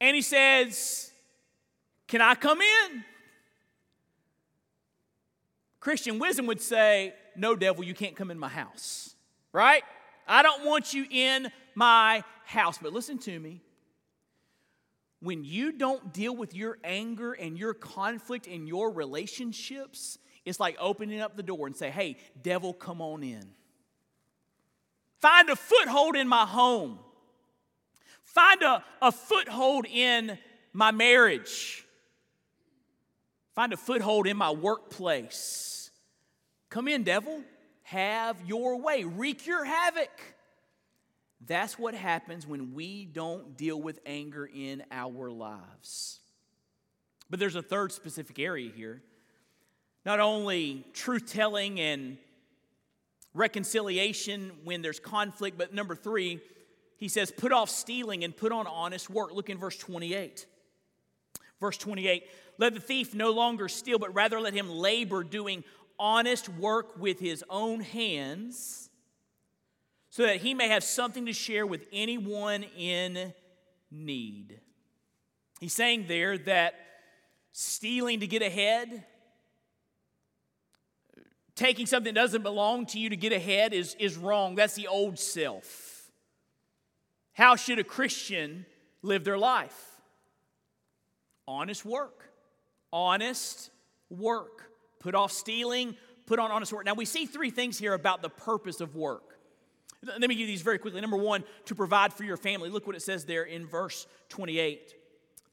And 0.00 0.16
he 0.16 0.22
says, 0.22 1.12
Can 2.08 2.20
I 2.20 2.34
come 2.34 2.60
in? 2.60 3.04
Christian 5.80 6.18
wisdom 6.18 6.46
would 6.46 6.60
say, 6.60 7.14
No, 7.34 7.56
devil, 7.56 7.82
you 7.82 7.94
can't 7.94 8.14
come 8.14 8.30
in 8.30 8.38
my 8.38 8.48
house, 8.48 9.14
right? 9.52 9.82
I 10.28 10.42
don't 10.42 10.64
want 10.64 10.94
you 10.94 11.06
in 11.10 11.50
my 11.74 12.22
house. 12.44 12.78
But 12.78 12.92
listen 12.92 13.18
to 13.18 13.40
me. 13.40 13.62
When 15.22 15.44
you 15.44 15.72
don't 15.72 16.12
deal 16.12 16.34
with 16.34 16.54
your 16.54 16.78
anger 16.84 17.32
and 17.32 17.58
your 17.58 17.74
conflict 17.74 18.46
in 18.46 18.66
your 18.66 18.90
relationships, 18.90 20.18
it's 20.46 20.60
like 20.60 20.76
opening 20.80 21.20
up 21.20 21.36
the 21.36 21.42
door 21.42 21.66
and 21.66 21.76
say, 21.76 21.90
Hey, 21.90 22.16
devil, 22.42 22.72
come 22.72 23.00
on 23.00 23.22
in. 23.22 23.44
Find 25.20 25.50
a 25.50 25.56
foothold 25.56 26.16
in 26.16 26.28
my 26.28 26.46
home. 26.46 26.98
Find 28.22 28.62
a, 28.62 28.84
a 29.02 29.12
foothold 29.12 29.86
in 29.86 30.38
my 30.72 30.92
marriage. 30.92 31.84
Find 33.54 33.72
a 33.72 33.76
foothold 33.76 34.26
in 34.26 34.36
my 34.36 34.50
workplace. 34.50 35.69
Come 36.70 36.86
in, 36.86 37.02
devil. 37.02 37.42
Have 37.82 38.36
your 38.46 38.80
way. 38.80 39.04
Wreak 39.04 39.46
your 39.46 39.64
havoc. 39.64 40.10
That's 41.44 41.78
what 41.78 41.94
happens 41.94 42.46
when 42.46 42.74
we 42.74 43.04
don't 43.06 43.56
deal 43.56 43.80
with 43.80 43.98
anger 44.06 44.48
in 44.52 44.84
our 44.92 45.30
lives. 45.30 46.20
But 47.28 47.40
there's 47.40 47.56
a 47.56 47.62
third 47.62 47.90
specific 47.92 48.38
area 48.38 48.70
here. 48.74 49.02
Not 50.06 50.20
only 50.20 50.84
truth 50.92 51.32
telling 51.32 51.80
and 51.80 52.18
reconciliation 53.34 54.52
when 54.62 54.80
there's 54.80 55.00
conflict, 55.00 55.58
but 55.58 55.74
number 55.74 55.96
three, 55.96 56.40
he 56.96 57.08
says, 57.08 57.32
put 57.32 57.52
off 57.52 57.68
stealing 57.68 58.22
and 58.22 58.36
put 58.36 58.52
on 58.52 58.66
honest 58.66 59.10
work. 59.10 59.32
Look 59.32 59.50
in 59.50 59.58
verse 59.58 59.76
28. 59.76 60.46
Verse 61.60 61.76
28 61.76 62.24
Let 62.58 62.74
the 62.74 62.80
thief 62.80 63.14
no 63.14 63.30
longer 63.30 63.68
steal, 63.68 63.98
but 63.98 64.14
rather 64.14 64.40
let 64.40 64.54
him 64.54 64.68
labor 64.68 65.22
doing 65.22 65.64
honest 66.00 66.48
work 66.48 66.98
with 66.98 67.20
his 67.20 67.44
own 67.50 67.80
hands 67.80 68.88
so 70.08 70.24
that 70.24 70.38
he 70.38 70.54
may 70.54 70.68
have 70.68 70.82
something 70.82 71.26
to 71.26 71.32
share 71.32 71.66
with 71.66 71.86
anyone 71.92 72.64
in 72.76 73.32
need. 73.90 74.58
He's 75.60 75.74
saying 75.74 76.06
there 76.08 76.38
that 76.38 76.74
stealing 77.52 78.20
to 78.20 78.26
get 78.26 78.40
ahead, 78.42 79.04
taking 81.54 81.84
something 81.84 82.14
that 82.14 82.20
doesn't 82.20 82.42
belong 82.42 82.86
to 82.86 82.98
you 82.98 83.10
to 83.10 83.16
get 83.16 83.32
ahead 83.32 83.74
is, 83.74 83.94
is 83.98 84.16
wrong. 84.16 84.54
That's 84.54 84.74
the 84.74 84.88
old 84.88 85.18
self. 85.18 86.10
How 87.34 87.56
should 87.56 87.78
a 87.78 87.84
Christian 87.84 88.64
live 89.02 89.24
their 89.24 89.38
life? 89.38 90.00
Honest 91.46 91.84
work. 91.84 92.32
Honest 92.92 93.70
work. 94.08 94.69
Put 95.00 95.14
off 95.14 95.32
stealing, 95.32 95.96
put 96.26 96.38
on 96.38 96.50
honest 96.50 96.72
work. 96.72 96.84
Now, 96.84 96.94
we 96.94 97.04
see 97.04 97.26
three 97.26 97.50
things 97.50 97.78
here 97.78 97.94
about 97.94 98.22
the 98.22 98.28
purpose 98.28 98.80
of 98.80 98.94
work. 98.94 99.38
Let 100.02 100.20
me 100.20 100.28
give 100.28 100.40
you 100.40 100.46
these 100.46 100.62
very 100.62 100.78
quickly. 100.78 101.00
Number 101.00 101.16
one, 101.16 101.44
to 101.66 101.74
provide 101.74 102.12
for 102.12 102.24
your 102.24 102.36
family. 102.36 102.70
Look 102.70 102.86
what 102.86 102.96
it 102.96 103.02
says 103.02 103.24
there 103.26 103.42
in 103.42 103.66
verse 103.66 104.06
28. 104.30 104.94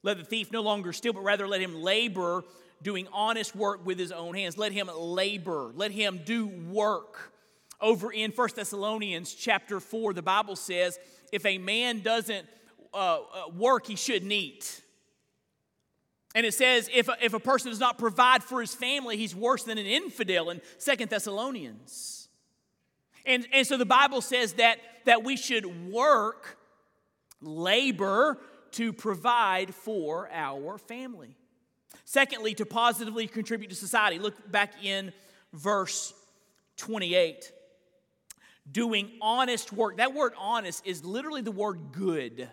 Let 0.04 0.18
the 0.18 0.24
thief 0.24 0.51
no 0.51 0.62
longer 0.62 0.94
steal, 0.94 1.13
but 1.13 1.24
rather 1.24 1.48
let 1.48 1.60
him 1.60 1.76
labor, 1.82 2.43
doing 2.82 3.08
honest 3.12 3.56
work 3.56 3.86
with 3.86 4.00
his 4.00 4.12
own 4.12 4.36
hands. 4.36 4.58
Let 4.58 4.71
him 4.71 4.89
labor, 4.95 5.71
let 5.76 5.91
him 5.91 6.21
do 6.24 6.48
work. 6.48 7.34
Over 7.82 8.12
in 8.12 8.32
1 8.32 8.50
Thessalonians 8.56 9.34
chapter 9.34 9.80
4, 9.80 10.13
the 10.13 10.21
Bible 10.21 10.56
says, 10.56 10.98
if 11.32 11.45
a 11.45 11.58
man 11.58 12.00
doesn't 12.02 12.48
uh, 12.93 13.17
uh, 13.17 13.50
work, 13.56 13.86
he 13.86 13.95
shouldn't 13.95 14.32
eat. 14.32 14.82
And 16.36 16.46
it 16.46 16.54
says, 16.54 16.90
if 16.94 17.08
a, 17.08 17.16
if 17.22 17.34
a 17.34 17.40
person 17.40 17.72
does 17.72 17.80
not 17.80 17.98
provide 17.98 18.44
for 18.44 18.62
his 18.62 18.76
family, 18.76 19.18
he's 19.18 19.36
worse 19.36 19.63
than 19.63 19.78
an 19.78 19.86
infidel 19.86 20.50
in 20.50 20.62
2 20.80 21.06
Thessalonians. 21.06 22.28
And, 23.26 23.48
and 23.54 23.66
so 23.66 23.78
the 23.78 23.86
Bible 23.86 24.22
says 24.22 24.54
that, 24.54 24.78
that 25.06 25.24
we 25.24 25.36
should 25.36 25.92
work, 25.92 26.58
labor 27.42 28.40
to 28.72 28.94
provide 28.94 29.74
for 29.74 30.30
our 30.32 30.78
family. 30.78 31.36
Secondly, 32.06 32.54
to 32.56 32.66
positively 32.66 33.28
contribute 33.28 33.70
to 33.70 33.76
society. 33.76 34.20
Look 34.20 34.50
back 34.52 34.74
in 34.84 35.12
verse 35.54 36.13
28. 36.78 37.52
Doing 38.72 39.12
honest 39.22 39.74
work. 39.74 39.98
That 39.98 40.13
word 40.13 40.34
honest 40.38 40.86
is 40.86 41.04
literally 41.04 41.42
the 41.42 41.52
word 41.52 41.92
good. 41.92 42.50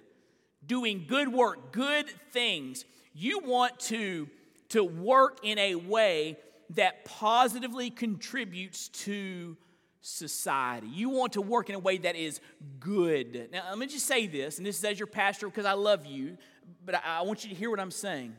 Doing 0.67 1.05
good 1.07 1.29
work, 1.29 1.73
good 1.73 2.09
things. 2.33 2.85
You 3.15 3.41
want 3.41 3.79
to, 3.81 4.29
to 4.71 4.85
work 4.85 5.39
in 5.43 5.59
a 5.59 5.77
way 5.77 6.37
that 6.71 7.05
positively 7.05 7.91
contributes 7.91 8.89
to 8.89 9.57
society. 10.01 10.89
You 10.89 11.09
want 11.09 11.33
to 11.35 11.41
work 11.41 11.71
in 11.71 11.77
a 11.77 11.79
way 11.79 11.97
that 11.99 12.17
is 12.17 12.41
good. 12.79 13.49
Now, 13.53 13.63
let 13.71 13.79
me 13.79 13.87
just 13.87 14.07
say 14.07 14.27
this, 14.27 14.59
and 14.59 14.67
this 14.67 14.79
is 14.79 14.85
as 14.85 14.99
your 14.99 15.07
pastor 15.07 15.47
because 15.47 15.65
I 15.65 15.73
love 15.73 16.05
you, 16.05 16.37
but 16.85 16.97
I, 16.97 17.21
I 17.21 17.23
want 17.23 17.45
you 17.45 17.51
to 17.51 17.57
hear 17.57 17.71
what 17.71 17.81
I'm 17.81 17.91
saying. 17.91 18.35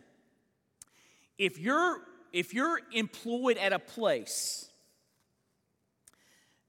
If 1.37 1.57
you're 1.57 2.01
if 2.31 2.53
you're 2.53 2.81
employed 2.91 3.57
at 3.57 3.71
a 3.71 3.79
place 3.79 4.69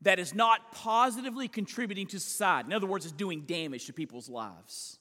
that 0.02 0.20
is 0.20 0.32
not 0.32 0.70
positively 0.70 1.48
contributing 1.48 2.06
to 2.06 2.20
society, 2.20 2.68
in 2.68 2.72
other 2.72 2.86
words, 2.86 3.04
is 3.04 3.10
doing 3.10 3.40
damage 3.40 3.86
to 3.86 3.92
people's 3.92 4.28
lives, 4.28 4.98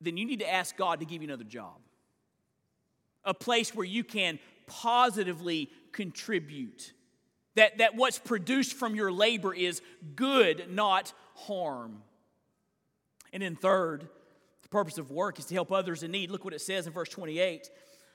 then 0.00 0.16
you 0.16 0.24
need 0.24 0.40
to 0.40 0.50
ask 0.50 0.76
God 0.76 1.00
to 1.00 1.06
give 1.06 1.22
you 1.22 1.28
another 1.28 1.44
job. 1.44 1.76
A 3.24 3.34
place 3.34 3.74
where 3.74 3.86
you 3.86 4.02
can 4.02 4.38
positively 4.66 5.70
contribute 5.92 6.92
that, 7.56 7.78
that 7.78 7.96
what's 7.96 8.18
produced 8.18 8.74
from 8.74 8.94
your 8.94 9.10
labor 9.12 9.52
is 9.52 9.82
good, 10.14 10.66
not 10.70 11.12
harm. 11.34 12.02
And 13.32 13.42
then, 13.42 13.56
third, 13.56 14.08
the 14.62 14.68
purpose 14.68 14.98
of 14.98 15.10
work 15.10 15.38
is 15.38 15.46
to 15.46 15.54
help 15.54 15.72
others 15.72 16.02
in 16.02 16.10
need. 16.10 16.30
Look 16.30 16.44
what 16.44 16.54
it 16.54 16.60
says 16.60 16.86
in 16.86 16.92
verse 16.92 17.08
28 17.08 17.68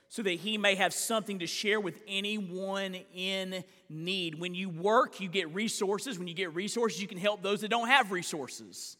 so 0.08 0.22
that 0.22 0.30
he 0.30 0.56
may 0.56 0.76
have 0.76 0.94
something 0.94 1.40
to 1.40 1.46
share 1.46 1.80
with 1.80 2.00
anyone 2.06 2.96
in 3.14 3.64
need. 3.88 4.38
When 4.38 4.54
you 4.54 4.68
work, 4.68 5.20
you 5.20 5.28
get 5.28 5.52
resources. 5.52 6.18
When 6.18 6.28
you 6.28 6.34
get 6.34 6.54
resources, 6.54 7.02
you 7.02 7.08
can 7.08 7.18
help 7.18 7.42
those 7.42 7.60
that 7.62 7.68
don't 7.68 7.88
have 7.88 8.12
resources. 8.12 8.96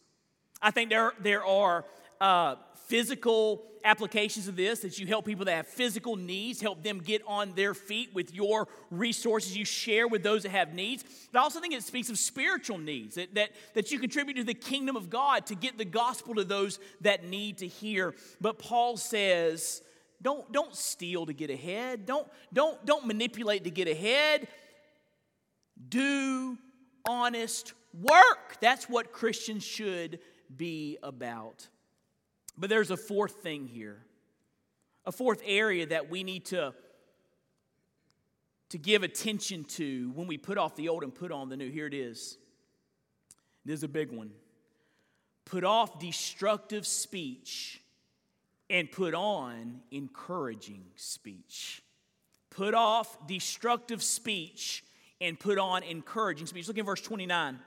I 0.60 0.70
think 0.70 0.90
there, 0.90 1.12
there 1.20 1.44
are 1.44 1.84
uh, 2.20 2.56
physical 2.86 3.64
applications 3.84 4.48
of 4.48 4.56
this 4.56 4.80
that 4.80 4.98
you 4.98 5.06
help 5.06 5.24
people 5.24 5.44
that 5.44 5.54
have 5.54 5.66
physical 5.66 6.16
needs, 6.16 6.60
help 6.60 6.82
them 6.82 6.98
get 6.98 7.22
on 7.26 7.52
their 7.54 7.72
feet 7.72 8.12
with 8.12 8.34
your 8.34 8.66
resources 8.90 9.56
you 9.56 9.64
share 9.64 10.08
with 10.08 10.22
those 10.22 10.42
that 10.42 10.50
have 10.50 10.74
needs. 10.74 11.04
But 11.32 11.38
I 11.38 11.42
also 11.42 11.60
think 11.60 11.72
it 11.72 11.82
speaks 11.84 12.10
of 12.10 12.18
spiritual 12.18 12.78
needs, 12.78 13.14
that, 13.14 13.34
that, 13.34 13.50
that 13.74 13.92
you 13.92 13.98
contribute 13.98 14.34
to 14.34 14.44
the 14.44 14.54
kingdom 14.54 14.96
of 14.96 15.08
God 15.08 15.46
to 15.46 15.54
get 15.54 15.78
the 15.78 15.84
gospel 15.84 16.34
to 16.34 16.44
those 16.44 16.80
that 17.02 17.24
need 17.24 17.58
to 17.58 17.68
hear. 17.68 18.14
But 18.40 18.58
Paul 18.58 18.96
says, 18.96 19.82
don't, 20.20 20.50
don't 20.52 20.74
steal 20.74 21.26
to 21.26 21.32
get 21.32 21.50
ahead. 21.50 22.06
Don't, 22.06 22.26
don't, 22.52 22.84
don't 22.84 23.06
manipulate 23.06 23.64
to 23.64 23.70
get 23.70 23.86
ahead. 23.86 24.48
Do 25.88 26.58
honest 27.08 27.72
work. 27.94 28.56
That's 28.60 28.88
what 28.88 29.12
Christians 29.12 29.62
should 29.64 30.18
be 30.54 30.98
about. 31.02 31.68
But 32.58 32.70
there's 32.70 32.90
a 32.90 32.96
fourth 32.96 33.42
thing 33.42 33.66
here, 33.66 34.02
a 35.04 35.12
fourth 35.12 35.42
area 35.44 35.86
that 35.86 36.08
we 36.10 36.24
need 36.24 36.46
to, 36.46 36.74
to 38.70 38.78
give 38.78 39.02
attention 39.02 39.64
to 39.64 40.10
when 40.14 40.26
we 40.26 40.38
put 40.38 40.58
off 40.58 40.74
the 40.74 40.88
old 40.88 41.02
and 41.02 41.14
put 41.14 41.30
on 41.30 41.48
the 41.48 41.56
new. 41.56 41.70
Here 41.70 41.86
it 41.86 41.94
is. 41.94 42.38
This 43.64 43.78
is 43.78 43.82
a 43.82 43.88
big 43.88 44.10
one. 44.10 44.30
Put 45.44 45.64
off 45.64 45.98
destructive 45.98 46.86
speech 46.86 47.80
and 48.70 48.90
put 48.90 49.14
on 49.14 49.80
encouraging 49.90 50.84
speech. 50.96 51.82
Put 52.50 52.74
off 52.74 53.26
destructive 53.26 54.02
speech 54.02 54.82
and 55.20 55.38
put 55.38 55.58
on 55.58 55.82
encouraging 55.82 56.46
speech. 56.46 56.66
Look 56.68 56.78
in 56.78 56.86
verse 56.86 57.00
29. 57.00 57.58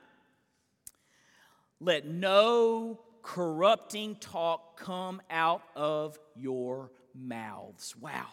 Let 1.80 2.06
no 2.06 3.00
corrupting 3.22 4.16
talk 4.16 4.78
come 4.78 5.20
out 5.30 5.62
of 5.76 6.18
your 6.36 6.90
mouths. 7.14 7.94
Wow. 7.96 8.26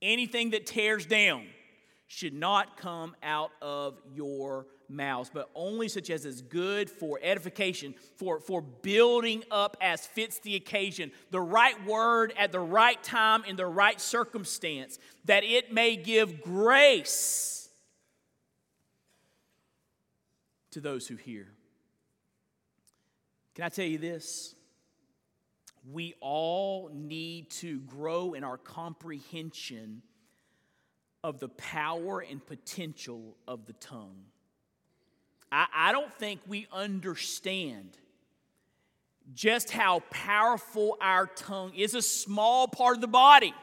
Anything 0.00 0.50
that 0.50 0.66
tears 0.66 1.06
down 1.06 1.46
should 2.06 2.32
not 2.32 2.76
come 2.76 3.14
out 3.22 3.50
of 3.60 4.00
your 4.14 4.66
mouths, 4.88 5.30
but 5.32 5.50
only 5.54 5.88
such 5.88 6.08
as 6.08 6.24
is 6.24 6.40
good 6.40 6.88
for 6.88 7.18
edification, 7.22 7.94
for, 8.16 8.40
for 8.40 8.62
building 8.62 9.44
up 9.50 9.76
as 9.80 10.06
fits 10.06 10.38
the 10.38 10.56
occasion, 10.56 11.12
the 11.30 11.40
right 11.40 11.84
word 11.86 12.32
at 12.38 12.50
the 12.50 12.60
right 12.60 13.02
time 13.02 13.44
in 13.44 13.56
the 13.56 13.66
right 13.66 14.00
circumstance, 14.00 14.98
that 15.26 15.44
it 15.44 15.72
may 15.72 15.96
give 15.96 16.40
grace 16.40 17.68
to 20.70 20.80
those 20.80 21.06
who 21.06 21.16
hear. 21.16 21.48
Can 23.58 23.64
I 23.64 23.70
tell 23.70 23.86
you 23.86 23.98
this? 23.98 24.54
We 25.90 26.14
all 26.20 26.90
need 26.94 27.50
to 27.50 27.80
grow 27.80 28.34
in 28.34 28.44
our 28.44 28.56
comprehension 28.56 30.02
of 31.24 31.40
the 31.40 31.48
power 31.48 32.20
and 32.20 32.46
potential 32.46 33.36
of 33.48 33.66
the 33.66 33.72
tongue. 33.72 34.26
I, 35.50 35.66
I 35.74 35.90
don't 35.90 36.14
think 36.14 36.38
we 36.46 36.68
understand 36.72 37.98
just 39.34 39.72
how 39.72 40.04
powerful 40.10 40.96
our 41.00 41.26
tongue 41.26 41.74
is 41.74 41.96
a 41.96 42.02
small 42.02 42.68
part 42.68 42.94
of 42.94 43.00
the 43.00 43.08
body, 43.08 43.54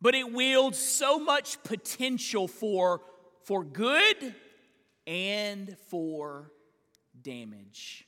but 0.00 0.14
it 0.14 0.32
wields 0.32 0.78
so 0.78 1.18
much 1.18 1.60
potential 1.64 2.46
for, 2.46 3.00
for 3.42 3.64
good 3.64 4.32
and 5.08 5.76
for 5.88 6.52
damage 7.20 8.07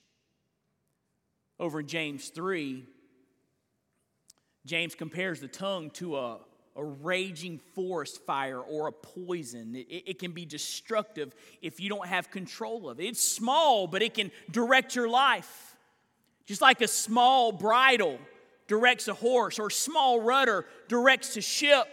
over 1.61 1.81
in 1.81 1.87
James 1.87 2.31
3, 2.31 2.85
James 4.65 4.95
compares 4.95 5.41
the 5.41 5.49
tongue 5.49 5.91
to 5.91 6.17
a, 6.17 6.39
a 6.75 6.85
raging 6.85 7.61
forest 7.75 8.25
fire 8.25 8.59
or 8.59 8.89
a 8.89 8.93
poison. 8.93 9.77
It, 9.77 10.05
it, 10.07 10.19
can 10.19 10.33
be 10.33 10.47
destructive 10.47 11.35
if 11.61 11.79
you 11.79 11.91
don't 11.91 12.07
have 12.07 12.31
control 12.31 12.89
of 12.89 12.99
it. 12.99 13.05
It's 13.05 13.23
small, 13.23 13.87
but 13.87 14.03
it 14.03 14.15
can 14.15 14.31
direct 14.51 14.97
your 14.97 15.09
life. 15.09 15.77
Just 16.47 16.63
like 16.63 16.81
a 16.81 16.89
small 16.89 17.53
bridle 17.53 18.19
directs 18.67 19.07
a 19.09 19.15
horse 19.15 19.59
or 19.59 19.67
a 19.67 19.71
small 19.71 20.21
rudder 20.21 20.65
directs 20.89 21.37
a 21.37 21.43
ship. 21.43 21.87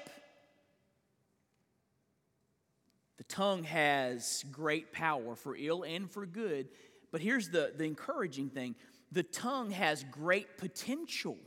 The 3.17 3.23
tongue 3.25 3.65
has 3.65 4.45
great 4.51 4.93
power 4.93 5.35
for 5.35 5.57
ill 5.57 5.83
and 5.83 6.09
for 6.09 6.25
good. 6.25 6.69
But 7.11 7.21
here's 7.21 7.49
the, 7.49 7.73
the 7.75 7.83
encouraging 7.83 8.49
thing 8.49 8.75
the 9.11 9.23
tongue 9.23 9.71
has 9.71 10.03
great 10.11 10.57
potential. 10.57 11.37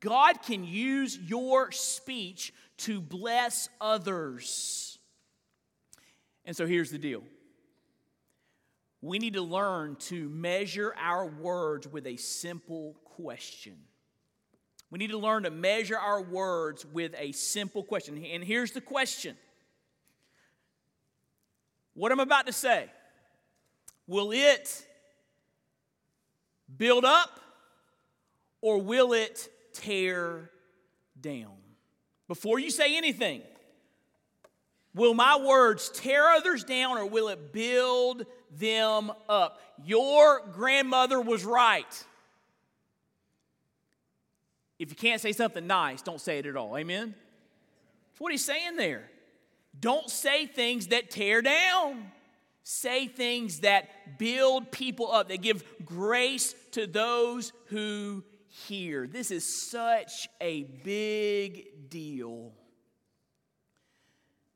God 0.00 0.42
can 0.42 0.64
use 0.64 1.18
your 1.18 1.72
speech 1.72 2.52
to 2.78 3.00
bless 3.00 3.68
others. 3.80 4.98
And 6.44 6.56
so 6.56 6.66
here's 6.66 6.90
the 6.90 6.98
deal 6.98 7.22
we 9.00 9.18
need 9.18 9.34
to 9.34 9.42
learn 9.42 9.96
to 9.96 10.28
measure 10.28 10.94
our 10.98 11.26
words 11.26 11.86
with 11.86 12.06
a 12.06 12.16
simple 12.16 12.96
question. 13.04 13.76
We 14.90 14.98
need 14.98 15.10
to 15.10 15.18
learn 15.18 15.42
to 15.42 15.50
measure 15.50 15.98
our 15.98 16.22
words 16.22 16.84
with 16.86 17.14
a 17.18 17.32
simple 17.32 17.84
question. 17.84 18.24
And 18.24 18.42
here's 18.42 18.72
the 18.72 18.80
question 18.80 19.36
What 21.94 22.12
I'm 22.12 22.20
about 22.20 22.46
to 22.46 22.52
say, 22.52 22.86
will 24.06 24.32
it 24.32 24.86
build 26.76 27.04
up 27.04 27.40
or 28.60 28.78
will 28.78 29.12
it 29.12 29.48
tear 29.72 30.50
down? 31.20 31.56
Before 32.26 32.58
you 32.58 32.70
say 32.70 32.96
anything, 32.96 33.42
will 34.94 35.14
my 35.14 35.38
words 35.38 35.90
tear 35.90 36.28
others 36.28 36.64
down 36.64 36.98
or 36.98 37.06
will 37.06 37.28
it 37.28 37.52
build 37.52 38.26
them 38.58 39.10
up? 39.28 39.60
Your 39.84 40.42
grandmother 40.52 41.20
was 41.20 41.44
right. 41.44 42.04
If 44.78 44.90
you 44.90 44.96
can't 44.96 45.20
say 45.20 45.32
something 45.32 45.66
nice, 45.66 46.02
don't 46.02 46.20
say 46.20 46.38
it 46.38 46.46
at 46.46 46.56
all. 46.56 46.76
Amen? 46.76 47.14
That's 48.10 48.20
what 48.20 48.32
he's 48.32 48.44
saying 48.44 48.76
there. 48.76 49.10
Don't 49.78 50.08
say 50.10 50.46
things 50.46 50.88
that 50.88 51.10
tear 51.10 51.42
down. 51.42 52.10
Say 52.70 53.06
things 53.06 53.60
that 53.60 54.18
build 54.18 54.70
people 54.70 55.10
up, 55.10 55.30
that 55.30 55.40
give 55.40 55.64
grace 55.86 56.54
to 56.72 56.86
those 56.86 57.54
who 57.68 58.22
hear. 58.46 59.06
This 59.06 59.30
is 59.30 59.70
such 59.70 60.28
a 60.38 60.64
big 60.84 61.88
deal. 61.88 62.52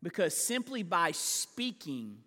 Because 0.02 0.36
simply 0.36 0.82
by 0.82 1.12
speaking, 1.12 2.18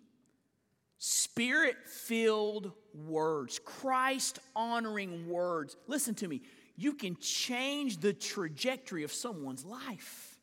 spirit 0.98 1.76
filled 1.86 2.72
words, 2.92 3.60
Christ 3.60 4.40
honoring 4.56 5.28
words, 5.28 5.76
listen 5.86 6.16
to 6.16 6.26
me, 6.26 6.42
you 6.74 6.94
can 6.94 7.16
change 7.18 7.98
the 7.98 8.12
trajectory 8.12 9.04
of 9.04 9.12
someone's 9.12 9.64
life. 9.64 10.36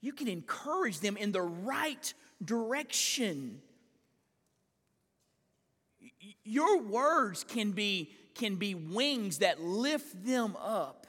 You 0.00 0.14
can 0.14 0.26
encourage 0.26 1.00
them 1.00 1.18
in 1.18 1.32
the 1.32 1.42
right 1.42 2.14
direction. 2.44 3.60
Your 6.44 6.80
words 6.80 7.44
can 7.44 7.72
be, 7.72 8.10
can 8.34 8.56
be 8.56 8.74
wings 8.74 9.38
that 9.38 9.60
lift 9.60 10.24
them 10.24 10.56
up 10.56 11.06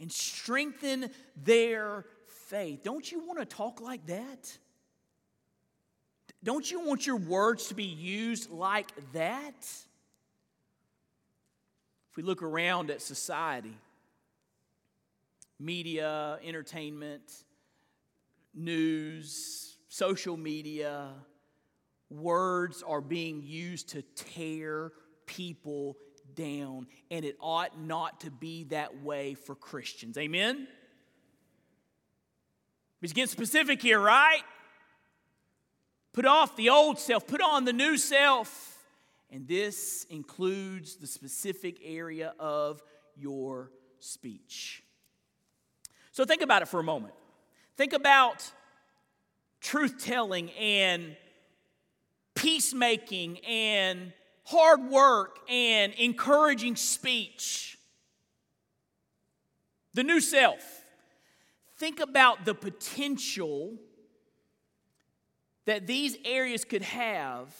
and 0.00 0.10
strengthen 0.10 1.10
their 1.44 2.04
faith. 2.26 2.82
Don't 2.82 3.10
you 3.10 3.26
want 3.26 3.38
to 3.38 3.44
talk 3.44 3.80
like 3.80 4.06
that? 4.06 4.58
Don't 6.42 6.70
you 6.70 6.80
want 6.80 7.06
your 7.06 7.16
words 7.16 7.68
to 7.68 7.74
be 7.74 7.84
used 7.84 8.50
like 8.50 8.90
that? 9.12 9.66
If 12.10 12.16
we 12.16 12.22
look 12.22 12.42
around 12.42 12.90
at 12.90 13.02
society, 13.02 13.76
media, 15.58 16.38
entertainment, 16.44 17.22
news, 18.54 19.67
social 19.88 20.36
media, 20.36 21.08
words 22.10 22.82
are 22.86 23.00
being 23.00 23.42
used 23.42 23.90
to 23.90 24.02
tear 24.14 24.92
people 25.26 25.96
down, 26.34 26.86
and 27.10 27.24
it 27.24 27.36
ought 27.40 27.80
not 27.80 28.20
to 28.20 28.30
be 28.30 28.64
that 28.64 29.02
way 29.02 29.34
for 29.34 29.54
Christians. 29.54 30.16
Amen? 30.16 30.68
He's 33.00 33.12
getting 33.12 33.28
specific 33.28 33.80
here, 33.80 34.00
right? 34.00 34.42
Put 36.12 36.26
off 36.26 36.56
the 36.56 36.70
old 36.70 36.98
self, 36.98 37.26
put 37.26 37.40
on 37.40 37.64
the 37.64 37.72
new 37.72 37.96
self. 37.96 38.74
And 39.30 39.46
this 39.46 40.06
includes 40.08 40.96
the 40.96 41.06
specific 41.06 41.78
area 41.84 42.32
of 42.38 42.82
your 43.14 43.70
speech. 44.00 44.82
So 46.12 46.24
think 46.24 46.40
about 46.40 46.62
it 46.62 46.68
for 46.68 46.80
a 46.80 46.82
moment. 46.82 47.14
Think 47.76 47.92
about 47.92 48.50
truth 49.60 50.02
telling 50.04 50.50
and 50.52 51.16
peacemaking 52.34 53.38
and 53.40 54.12
hard 54.44 54.84
work 54.88 55.38
and 55.48 55.92
encouraging 55.94 56.76
speech. 56.76 57.78
The 59.94 60.04
new 60.04 60.20
self. 60.20 60.84
Think 61.76 62.00
about 62.00 62.44
the 62.44 62.54
potential 62.54 63.74
that 65.64 65.86
these 65.86 66.16
areas 66.24 66.64
could 66.64 66.82
have 66.82 67.54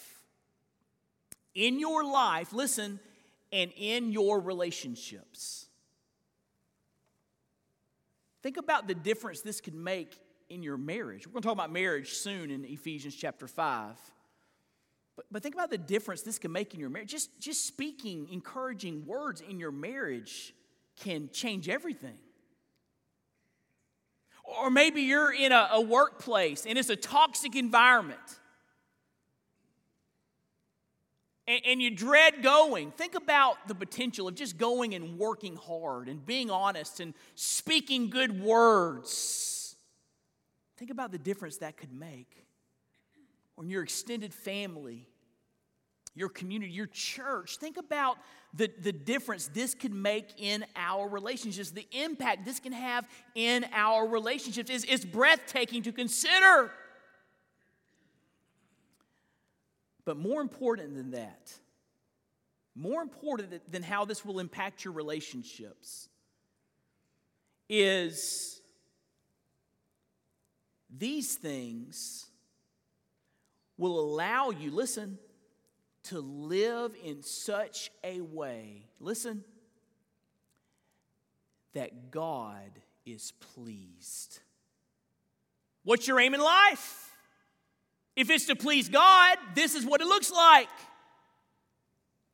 in 1.55 1.79
your 1.79 2.05
life, 2.05 2.53
listen, 2.53 3.01
and 3.53 3.73
in 3.77 4.13
your 4.13 4.41
relationships. 4.41 5.67
Think 8.43 8.57
about 8.57 8.87
the 8.89 8.95
difference 8.95 9.43
this 9.43 9.61
could 9.61 9.75
make 9.75 10.17
in 10.51 10.63
your 10.63 10.77
marriage. 10.77 11.27
We're 11.27 11.33
going 11.33 11.43
to 11.43 11.49
talk 11.49 11.57
about 11.57 11.73
marriage 11.73 12.13
soon 12.15 12.51
in 12.51 12.65
Ephesians 12.65 13.15
chapter 13.15 13.47
5. 13.47 13.97
But, 15.17 15.27
but 15.31 15.43
think 15.43 15.55
about 15.55 15.71
the 15.71 15.79
difference 15.79 16.23
this 16.23 16.39
can 16.39 16.53
make 16.53 16.75
in 16.75 16.81
your 16.81 16.91
marriage. 16.91 17.11
Just, 17.11 17.39
just 17.41 17.67
speaking 17.67 18.29
encouraging 18.31 19.05
words 19.07 19.41
in 19.41 19.59
your 19.59 19.73
marriage 19.73 20.55
can 21.01 21.29
change 21.33 21.69
everything. 21.69 22.19
Or 24.45 24.71
maybe 24.71 25.03
you're 25.03 25.33
in 25.33 25.53
a, 25.53 25.69
a 25.73 25.81
workplace 25.81 26.65
and 26.67 26.79
it's 26.79 26.89
a 26.89 26.97
toxic 26.97 27.55
environment. 27.55 28.19
And, 31.47 31.61
and 31.67 31.83
you 31.83 31.91
dread 31.91 32.43
going. 32.43 32.93
Think 32.93 33.15
about 33.15 33.69
the 33.69 33.75
potential 33.75 34.29
of 34.29 34.35
just 34.35 34.57
going 34.57 34.95
and 34.95 35.19
working 35.19 35.57
hard 35.57 36.09
and 36.09 36.25
being 36.25 36.51
honest 36.51 37.01
and 37.01 37.13
speaking 37.35 38.09
good 38.09 38.41
words 38.41 39.48
Think 40.79 40.93
about 40.93 41.11
the 41.11 41.19
difference 41.19 41.57
that 41.59 41.77
could 41.77 41.93
make. 41.93 42.47
Or 43.57 43.65
in 43.65 43.71
your 43.71 43.83
extended 43.83 44.33
family, 44.33 45.09
your 46.15 46.29
community, 46.29 46.73
your 46.73 46.87
church. 46.87 47.57
Think 47.57 47.77
about 47.77 48.17
the, 48.55 48.71
the 48.81 48.93
difference 48.93 49.49
this 49.49 49.75
could 49.75 49.93
make 49.93 50.29
in 50.39 50.65
our 50.77 51.09
relationships, 51.09 51.71
the 51.71 51.87
impact 51.91 52.45
this 52.45 52.61
can 52.61 52.73
have 52.73 53.09
in 53.35 53.67
our 53.73 54.07
relationships 54.07 54.71
is, 54.71 54.85
is 54.85 55.05
breathtaking 55.05 55.83
to 55.83 55.93
consider. 55.93 56.71
But 60.05 60.17
more 60.17 60.41
important 60.41 60.95
than 60.95 61.11
that, 61.11 61.53
more 62.77 63.03
important 63.03 63.71
than 63.71 63.83
how 63.83 64.05
this 64.05 64.25
will 64.25 64.39
impact 64.39 64.85
your 64.85 64.95
relationships, 64.95 66.09
is 67.69 68.58
these 70.97 71.35
things 71.35 72.27
will 73.77 73.99
allow 73.99 74.51
you, 74.51 74.71
listen, 74.71 75.19
to 76.05 76.21
live 76.21 76.95
in 77.05 77.23
such 77.23 77.91
a 78.03 78.21
way, 78.21 78.87
listen, 78.99 79.45
that 81.75 82.11
God 82.11 82.71
is 83.05 83.33
pleased. 83.55 84.41
What's 85.85 86.09
your 86.09 86.19
aim 86.21 86.35
in 86.35 86.41
life? 86.41 87.13
If 88.17 88.31
it's 88.31 88.47
to 88.47 88.57
please 88.57 88.89
God, 88.89 89.37
this 89.55 89.75
is 89.75 89.87
what 89.87 90.01
it 90.01 90.07
looks 90.07 90.31
like. 90.31 90.69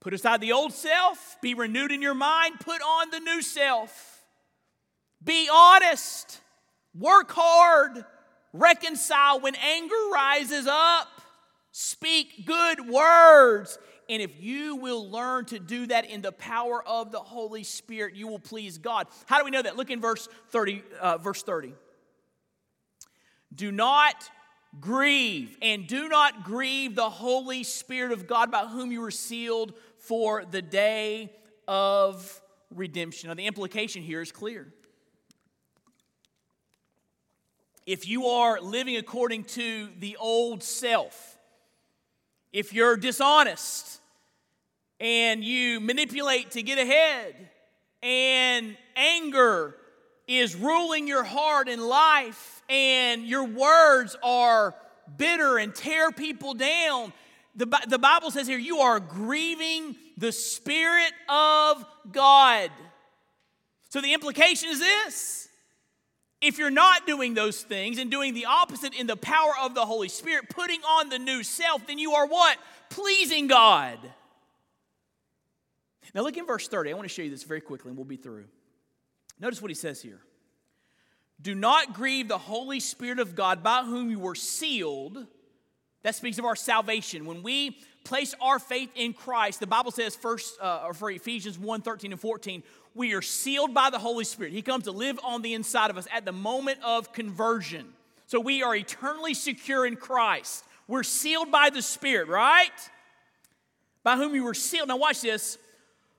Put 0.01 0.15
aside 0.15 0.41
the 0.41 0.53
old 0.53 0.73
self, 0.73 1.37
be 1.43 1.55
renewed 1.55 1.93
in 1.93 2.01
your 2.01 2.15
mind, 2.15 2.61
put 2.61 2.81
on 2.81 3.11
the 3.11 3.21
new 3.21 3.43
self. 3.43 4.25
Be 5.23 5.49
honest, 5.53 6.41
work 6.95 7.31
hard, 7.31 8.05
reconcile 8.55 9.41
when 9.41 9.55
anger 9.57 9.95
rises 10.15 10.67
up. 10.67 11.09
Speak 11.73 12.47
good 12.47 12.89
words. 12.89 13.77
And 14.09 14.23
if 14.23 14.41
you 14.41 14.77
will 14.77 15.11
learn 15.11 15.47
to 15.47 15.59
do 15.59 15.87
that 15.87 16.09
in 16.09 16.23
the 16.23 16.33
power 16.33 16.87
of 16.87 17.11
the 17.11 17.19
Holy 17.19 17.65
Spirit, 17.65 18.15
you 18.15 18.29
will 18.29 18.39
please 18.39 18.79
God. 18.79 19.09
How 19.27 19.39
do 19.39 19.45
we 19.45 19.51
know 19.51 19.63
that? 19.63 19.77
Look 19.77 19.91
in 19.91 20.01
verse 20.01 20.29
30, 20.51 20.83
uh, 21.01 21.19
verse 21.19 21.43
30. 21.43 21.75
Do 23.55 23.73
not 23.73 24.31
grieve, 24.81 25.57
and 25.63 25.87
do 25.87 26.09
not 26.09 26.45
grieve 26.45 26.95
the 26.95 27.09
Holy 27.09 27.63
Spirit 27.63 28.13
of 28.13 28.27
God 28.27 28.51
by 28.51 28.67
whom 28.67 28.93
you 28.93 29.01
were 29.01 29.11
sealed 29.11 29.75
for 29.99 30.45
the 30.45 30.63
day 30.63 31.33
of 31.67 32.41
redemption. 32.71 33.29
Now, 33.29 33.35
the 33.35 33.47
implication 33.47 34.03
here 34.03 34.21
is 34.21 34.33
clear. 34.33 34.73
If 37.87 38.09
you 38.09 38.27
are 38.27 38.61
living 38.61 38.97
according 38.97 39.45
to 39.45 39.89
the 39.99 40.17
old 40.17 40.63
self, 40.63 41.39
if 42.53 42.73
you're 42.73 42.97
dishonest 42.97 44.01
and 45.01 45.45
you 45.45 45.81
manipulate 45.81 46.53
to 46.53 46.63
get 46.63 46.79
ahead, 46.79 47.35
and 48.03 48.77
anger 48.97 49.77
is 50.27 50.55
ruling 50.55 51.07
your 51.07 51.25
heart 51.25 51.69
and 51.69 51.83
life, 51.83 52.63
and 52.69 53.27
your 53.27 53.45
words 53.45 54.17
are 54.23 54.75
bitter 55.19 55.59
and 55.59 55.75
tear 55.75 56.11
people 56.11 56.55
down, 56.55 57.13
the, 57.55 57.67
the 57.89 57.99
Bible 57.99 58.31
says 58.31 58.47
here, 58.47 58.59
you 58.59 58.79
are 58.79 58.99
grieving 58.99 59.97
the 60.17 60.33
Spirit 60.33 61.13
of 61.29 61.85
God. 62.11 62.71
So 63.91 64.01
the 64.01 64.15
implication 64.15 64.71
is 64.71 64.79
this 64.79 65.49
if 66.45 66.59
you're 66.59 66.71
not 66.71 67.07
doing 67.07 67.33
those 67.33 67.63
things 67.63 67.99
and 67.99 68.11
doing 68.11 68.35
the 68.35 68.45
opposite 68.45 68.95
in 68.95 69.07
the 69.07 69.17
power 69.17 69.53
of 69.63 69.75
the 69.75 69.87
Holy 69.87 70.09
Spirit, 70.09 70.51
putting 70.51 70.81
on 70.83 71.09
the 71.09 71.19
new 71.19 71.43
self, 71.43 71.87
then 71.87 71.99
you 71.99 72.13
are 72.13 72.27
what? 72.27 72.59
Pleasing 72.91 73.47
God. 73.47 73.99
Now 76.15 76.21
look 76.21 76.37
in 76.37 76.47
verse 76.47 76.69
30. 76.69 76.91
I 76.91 76.95
want 76.95 77.09
to 77.09 77.15
show 77.15 77.23
you 77.23 77.31
this 77.31 77.43
very 77.45 77.63
quickly 77.63 77.89
and 77.89 77.97
we'll 77.97 78.05
be 78.05 78.17
through. 78.17 78.45
Notice 79.41 79.63
what 79.63 79.71
he 79.71 79.75
says 79.75 80.03
here. 80.03 80.21
Do 81.41 81.55
not 81.55 81.95
grieve 81.95 82.29
the 82.29 82.39
Holy 82.39 82.79
Spirit 82.79 83.19
of 83.19 83.35
God 83.35 83.63
by 83.63 83.83
whom 83.83 84.11
you 84.11 84.19
were 84.19 84.35
sealed. 84.35 85.27
That 86.03 86.15
speaks 86.15 86.39
of 86.39 86.45
our 86.45 86.57
salvation. 86.57 87.25
When 87.25 87.43
we 87.43 87.79
place 88.05 88.35
our 88.41 88.59
faith 88.59 88.91
in 88.95 89.13
Christ, 89.13 89.61
the 89.61 89.67
Bible 89.67 89.91
says 89.91 90.15
first 90.15 90.61
uh, 90.61 90.93
for 90.93 91.11
Ephesians 91.11 91.59
1 91.59 91.83
13 91.83 92.13
and 92.13 92.21
14, 92.21 92.63
we 92.95 93.15
are 93.15 93.23
sealed 93.23 93.75
by 93.75 93.91
the 93.91 93.99
Holy 93.99 94.25
Spirit. 94.25 94.53
He 94.53 94.63
comes 94.63 94.85
to 94.85 94.93
live 94.93 95.19
on 95.25 95.43
the 95.43 95.55
inside 95.55 95.91
of 95.91 95.97
us 95.97 96.07
at 96.13 96.25
the 96.25 96.33
moment 96.33 96.79
of 96.85 97.13
conversion. 97.13 97.87
So 98.27 98.39
we 98.41 98.63
are 98.63 98.75
eternally 98.75 99.35
secure 99.35 99.85
in 99.87 99.97
Christ. 99.97 100.65
We're 100.87 101.03
sealed 101.03 101.51
by 101.51 101.71
the 101.71 101.83
Spirit, 101.83 102.29
right? 102.29 102.71
By 104.03 104.17
whom 104.17 104.35
you 104.35 104.45
were 104.45 104.55
sealed. 104.55 104.89
Now, 104.89 104.99
watch 104.99 105.23
this. 105.23 105.59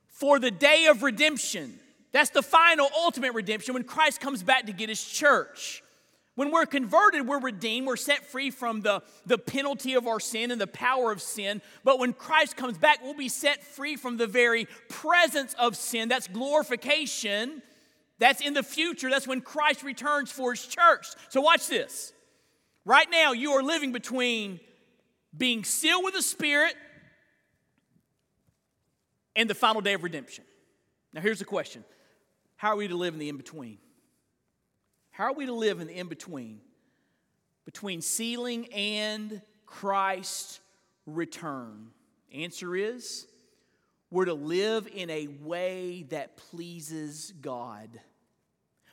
For 0.08 0.40
the 0.40 0.52
day 0.52 0.88
of 0.88 1.04
redemption. 1.04 1.80
That's 2.12 2.30
the 2.30 2.42
final, 2.42 2.88
ultimate 2.98 3.34
redemption 3.34 3.74
when 3.74 3.84
Christ 3.84 4.22
comes 4.22 4.42
back 4.42 4.68
to 4.68 4.72
get 4.72 4.90
his 4.90 5.04
church. 5.04 5.84
When 6.36 6.52
we're 6.52 6.66
converted, 6.66 7.28
we're 7.28 7.40
redeemed, 7.40 7.88
we're 7.88 7.96
set 7.96 8.26
free 8.26 8.52
from 8.52 8.82
the, 8.82 9.02
the 9.26 9.38
penalty 9.38 9.94
of 9.94 10.06
our 10.06 10.20
sin 10.20 10.52
and 10.52 10.60
the 10.60 10.68
power 10.68 11.12
of 11.12 11.22
sin. 11.22 11.62
But 11.86 11.98
when 11.98 12.12
Christ 12.12 12.58
comes 12.58 12.78
back, 12.78 13.02
we'll 13.02 13.14
be 13.14 13.30
set 13.30 13.64
free 13.64 13.96
from 13.96 14.18
the 14.18 14.28
very 14.28 14.68
presence 14.90 15.56
of 15.58 15.78
sin. 15.78 16.10
That's 16.10 16.28
glorification. 16.28 17.62
That's 18.20 18.42
in 18.42 18.54
the 18.54 18.64
future. 18.64 19.10
That's 19.10 19.28
when 19.28 19.42
Christ 19.42 19.84
returns 19.84 20.30
for 20.30 20.52
his 20.52 20.66
church. 20.66 21.08
So, 21.30 21.40
watch 21.40 21.68
this. 21.68 22.14
Right 22.84 23.08
now, 23.10 23.32
you 23.32 23.52
are 23.54 23.64
living 23.64 23.94
between 23.94 24.60
being 25.36 25.64
sealed 25.64 26.04
with 26.04 26.14
the 26.14 26.22
Spirit 26.22 26.76
and 29.36 29.50
the 29.50 29.56
final 29.56 29.82
day 29.82 29.94
of 29.94 30.04
redemption. 30.04 30.44
Now, 31.14 31.22
here's 31.22 31.40
the 31.40 31.46
question 31.46 31.86
How 32.58 32.74
are 32.74 32.76
we 32.76 32.90
to 32.90 32.96
live 32.96 33.14
in 33.14 33.20
the 33.20 33.30
in 33.30 33.38
between? 33.38 33.78
How 35.16 35.28
are 35.28 35.34
we 35.34 35.46
to 35.46 35.54
live 35.54 35.80
in 35.80 35.88
the 35.88 35.94
in 35.94 36.10
between? 36.10 36.60
Between 37.64 38.02
sealing 38.02 38.68
and 38.74 39.42
Christ's 39.66 40.60
return? 41.06 41.88
Answer 42.34 42.76
is 42.76 43.26
we're 44.12 44.26
to 44.26 44.34
live 44.34 44.90
in 44.94 45.10
a 45.10 45.28
way 45.28 46.06
that 46.10 46.36
pleases 46.36 47.32
God. 47.42 47.98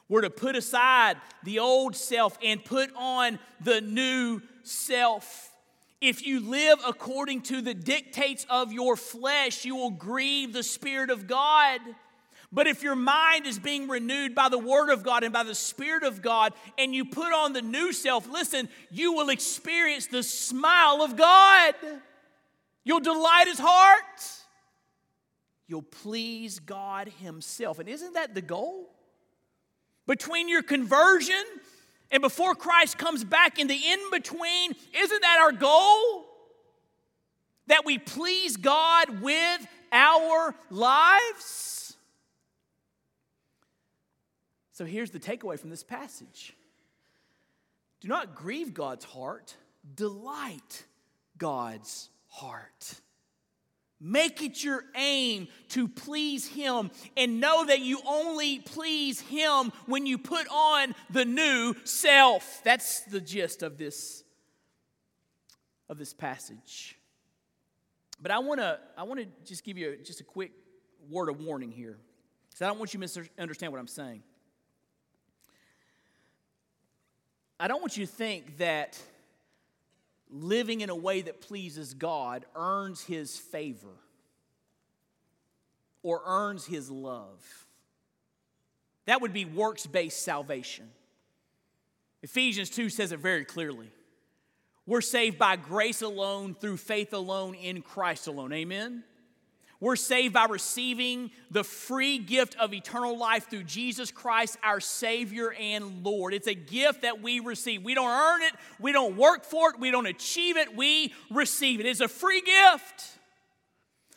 We're 0.08 0.20
to 0.20 0.30
put 0.30 0.54
aside 0.54 1.16
the 1.42 1.58
old 1.58 1.96
self 1.96 2.38
and 2.40 2.64
put 2.64 2.92
on 2.94 3.40
the 3.60 3.80
new 3.80 4.42
self. 4.62 5.50
If 6.00 6.24
you 6.24 6.38
live 6.38 6.78
according 6.86 7.42
to 7.42 7.60
the 7.60 7.74
dictates 7.74 8.46
of 8.48 8.72
your 8.72 8.94
flesh, 8.94 9.64
you 9.64 9.74
will 9.74 9.90
grieve 9.90 10.52
the 10.52 10.62
Spirit 10.62 11.10
of 11.10 11.26
God. 11.26 11.80
But 12.52 12.66
if 12.66 12.82
your 12.82 12.94
mind 12.94 13.46
is 13.46 13.58
being 13.58 13.88
renewed 13.88 14.34
by 14.34 14.50
the 14.50 14.58
Word 14.58 14.90
of 14.90 15.02
God 15.02 15.24
and 15.24 15.32
by 15.32 15.42
the 15.42 15.54
Spirit 15.54 16.02
of 16.02 16.20
God, 16.20 16.52
and 16.76 16.94
you 16.94 17.06
put 17.06 17.32
on 17.32 17.54
the 17.54 17.62
new 17.62 17.94
self, 17.94 18.28
listen, 18.28 18.68
you 18.90 19.14
will 19.14 19.30
experience 19.30 20.06
the 20.06 20.22
smile 20.22 21.00
of 21.00 21.16
God. 21.16 21.74
You'll 22.84 23.00
delight 23.00 23.46
His 23.46 23.58
heart. 23.58 24.02
You'll 25.66 25.80
please 25.80 26.58
God 26.58 27.10
Himself. 27.22 27.78
And 27.78 27.88
isn't 27.88 28.12
that 28.14 28.34
the 28.34 28.42
goal? 28.42 28.90
Between 30.06 30.48
your 30.48 30.62
conversion 30.62 31.42
and 32.10 32.20
before 32.20 32.54
Christ 32.54 32.98
comes 32.98 33.24
back 33.24 33.58
in 33.58 33.66
the 33.66 33.74
in 33.74 34.10
between, 34.10 34.74
isn't 34.94 35.22
that 35.22 35.38
our 35.40 35.52
goal? 35.52 36.26
That 37.68 37.86
we 37.86 37.96
please 37.96 38.58
God 38.58 39.22
with 39.22 39.66
our 39.90 40.54
lives? 40.68 41.81
So 44.72 44.84
here's 44.84 45.10
the 45.10 45.20
takeaway 45.20 45.58
from 45.58 45.70
this 45.70 45.84
passage 45.84 46.54
do 48.00 48.08
not 48.08 48.34
grieve 48.34 48.74
God's 48.74 49.04
heart, 49.04 49.54
delight 49.94 50.84
God's 51.38 52.10
heart. 52.26 53.00
Make 54.04 54.42
it 54.42 54.64
your 54.64 54.82
aim 54.96 55.46
to 55.68 55.86
please 55.86 56.48
Him 56.48 56.90
and 57.16 57.38
know 57.38 57.64
that 57.64 57.78
you 57.78 58.00
only 58.04 58.58
please 58.58 59.20
Him 59.20 59.70
when 59.86 60.06
you 60.06 60.18
put 60.18 60.48
on 60.48 60.96
the 61.10 61.24
new 61.24 61.76
self. 61.84 62.62
That's 62.64 63.02
the 63.02 63.20
gist 63.20 63.62
of 63.62 63.78
this, 63.78 64.24
of 65.88 65.98
this 65.98 66.12
passage. 66.12 66.98
But 68.20 68.32
I 68.32 68.40
want 68.40 68.58
to 68.58 68.80
I 68.98 69.04
want 69.04 69.20
to 69.20 69.26
just 69.44 69.62
give 69.62 69.78
you 69.78 69.92
a, 69.92 69.96
just 69.96 70.20
a 70.20 70.24
quick 70.24 70.50
word 71.08 71.28
of 71.28 71.40
warning 71.40 71.70
here. 71.70 71.98
Because 72.48 72.62
I 72.62 72.66
don't 72.66 72.78
want 72.78 72.92
you 72.92 72.98
to 72.98 73.00
misunderstand 73.02 73.72
what 73.72 73.78
I'm 73.78 73.86
saying. 73.86 74.24
I 77.62 77.68
don't 77.68 77.80
want 77.80 77.96
you 77.96 78.04
to 78.04 78.12
think 78.12 78.58
that 78.58 79.00
living 80.28 80.80
in 80.80 80.90
a 80.90 80.96
way 80.96 81.22
that 81.22 81.40
pleases 81.40 81.94
God 81.94 82.44
earns 82.56 83.04
his 83.04 83.36
favor 83.38 84.00
or 86.02 86.22
earns 86.26 86.66
his 86.66 86.90
love. 86.90 87.40
That 89.04 89.20
would 89.20 89.32
be 89.32 89.44
works 89.44 89.86
based 89.86 90.24
salvation. 90.24 90.90
Ephesians 92.24 92.68
2 92.68 92.88
says 92.88 93.12
it 93.12 93.20
very 93.20 93.44
clearly. 93.44 93.92
We're 94.84 95.00
saved 95.00 95.38
by 95.38 95.54
grace 95.54 96.02
alone, 96.02 96.56
through 96.56 96.78
faith 96.78 97.12
alone, 97.12 97.54
in 97.54 97.80
Christ 97.80 98.26
alone. 98.26 98.52
Amen? 98.52 99.04
We're 99.82 99.96
saved 99.96 100.32
by 100.32 100.44
receiving 100.44 101.32
the 101.50 101.64
free 101.64 102.18
gift 102.18 102.54
of 102.60 102.72
eternal 102.72 103.18
life 103.18 103.50
through 103.50 103.64
Jesus 103.64 104.12
Christ, 104.12 104.56
our 104.62 104.78
Savior 104.78 105.52
and 105.52 106.04
Lord. 106.04 106.34
It's 106.34 106.46
a 106.46 106.54
gift 106.54 107.02
that 107.02 107.20
we 107.20 107.40
receive. 107.40 107.82
We 107.82 107.96
don't 107.96 108.08
earn 108.08 108.42
it, 108.42 108.52
we 108.78 108.92
don't 108.92 109.16
work 109.16 109.44
for 109.44 109.70
it, 109.70 109.80
we 109.80 109.90
don't 109.90 110.06
achieve 110.06 110.56
it, 110.56 110.76
we 110.76 111.12
receive 111.32 111.80
it. 111.80 111.86
It's 111.86 111.98
a 112.00 112.06
free 112.06 112.42
gift. 112.42 113.18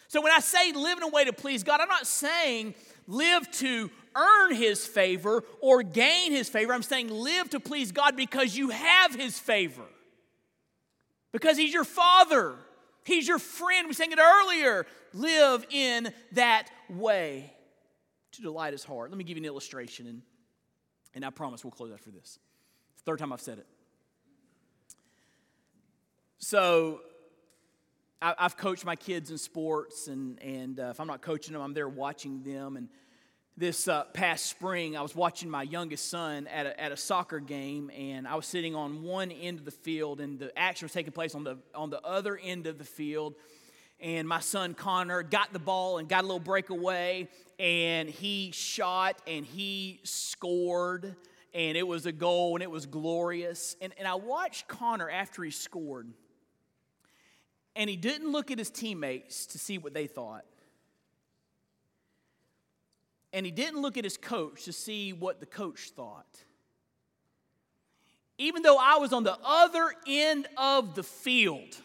So 0.07 0.21
when 0.21 0.31
I 0.31 0.39
say 0.39 0.71
live 0.71 0.99
in 0.99 1.03
a 1.03 1.07
way 1.07 1.25
to 1.25 1.33
please 1.33 1.63
God, 1.63 1.81
I'm 1.81 1.89
not 1.89 2.05
saying 2.05 2.75
live 3.07 3.49
to 3.53 3.89
earn 4.15 4.53
His 4.53 4.85
favor 4.85 5.43
or 5.61 5.81
gain 5.81 6.31
His 6.31 6.47
favor. 6.47 6.73
I'm 6.73 6.83
saying 6.83 7.09
live 7.09 7.49
to 7.49 7.59
please 7.59 7.91
God 7.91 8.15
because 8.15 8.55
you 8.55 8.69
have 8.69 9.15
His 9.15 9.39
favor 9.39 9.81
because 11.31 11.57
He's 11.57 11.73
your 11.73 11.85
Father, 11.85 12.53
He's 13.05 13.27
your 13.27 13.39
friend. 13.39 13.87
We 13.87 13.93
sang 13.93 14.11
it 14.11 14.19
earlier. 14.19 14.85
Live 15.13 15.65
in 15.69 16.11
that 16.31 16.69
way 16.89 17.53
to 18.31 18.41
delight 18.41 18.73
His 18.73 18.83
heart. 18.83 19.11
Let 19.11 19.17
me 19.17 19.23
give 19.23 19.37
you 19.37 19.43
an 19.43 19.47
illustration, 19.47 20.07
and, 20.07 20.21
and 21.13 21.23
I 21.23 21.29
promise 21.29 21.63
we'll 21.63 21.71
close 21.71 21.93
after 21.93 22.09
this. 22.09 22.39
third 23.05 23.19
time 23.19 23.31
I've 23.31 23.41
said 23.41 23.59
it. 23.59 23.67
So, 26.39 27.01
I, 28.21 28.33
have 28.39 28.57
coached 28.57 28.85
my 28.85 28.95
kids 28.95 29.29
in 29.29 29.37
sports, 29.37 30.07
and, 30.07 30.41
and 30.41 30.79
uh, 30.79 30.87
if 30.89 30.99
I'm 30.99 31.07
not 31.07 31.21
coaching 31.21 31.53
them, 31.53 31.61
I'm 31.61 31.75
there 31.75 31.87
watching 31.87 32.41
them. 32.41 32.75
And 32.75 32.89
this 33.57 33.87
uh, 33.87 34.03
past 34.13 34.47
spring, 34.47 34.97
I 34.97 35.01
was 35.01 35.15
watching 35.15 35.49
my 35.49 35.63
youngest 35.63 36.09
son 36.09 36.45
at 36.47 36.65
a, 36.65 36.79
at 36.81 36.91
a 36.91 36.97
soccer 36.97 37.39
game, 37.39 37.89
and 37.97 38.27
I 38.27 38.35
was 38.35 38.45
sitting 38.45 38.75
on 38.75 39.01
one 39.01 39.31
end 39.31 39.59
of 39.59 39.65
the 39.65 39.71
field, 39.71 40.19
and 40.19 40.37
the 40.37 40.57
action 40.59 40.85
was 40.85 40.91
taking 40.91 41.13
place 41.13 41.35
on 41.35 41.45
the, 41.45 41.57
on 41.73 41.89
the 41.89 42.01
other 42.01 42.37
end 42.37 42.67
of 42.67 42.77
the 42.77 42.83
field. 42.83 43.35
And 44.01 44.27
my 44.27 44.41
son 44.41 44.73
Connor 44.73 45.23
got 45.23 45.53
the 45.53 45.59
ball 45.59 45.99
and 45.99 46.09
got 46.09 46.25
a 46.25 46.27
little 46.27 46.39
breakaway, 46.39 47.29
and 47.57 48.09
he 48.09 48.51
shot 48.51 49.21
and 49.25 49.45
he 49.45 50.01
scored, 50.03 51.15
and 51.53 51.77
it 51.77 51.87
was 51.87 52.05
a 52.05 52.11
goal, 52.11 52.57
and 52.57 52.63
it 52.63 52.69
was 52.69 52.85
glorious. 52.85 53.77
And, 53.79 53.93
and 53.97 54.05
I 54.05 54.15
watched 54.15 54.67
Connor 54.67 55.09
after 55.09 55.41
he 55.45 55.51
scored, 55.51 56.09
and 57.73 57.89
he 57.89 57.95
didn't 57.95 58.33
look 58.33 58.51
at 58.51 58.59
his 58.59 58.69
teammates 58.69 59.45
to 59.47 59.59
see 59.59 59.77
what 59.77 59.93
they 59.93 60.07
thought 60.07 60.43
and 63.35 63.45
he 63.45 63.51
didn't 63.51 63.81
look 63.81 63.97
at 63.97 64.05
his 64.05 64.15
coach 64.15 64.63
to 64.63 64.71
see 64.71 65.11
what 65.11 65.41
the 65.41 65.45
coach 65.45 65.89
thought. 65.89 66.25
Even 68.37 68.63
though 68.63 68.77
I 68.77 68.97
was 68.97 69.11
on 69.11 69.25
the 69.25 69.37
other 69.43 69.91
end 70.07 70.47
of 70.55 70.95
the 70.95 71.03
field, 71.03 71.75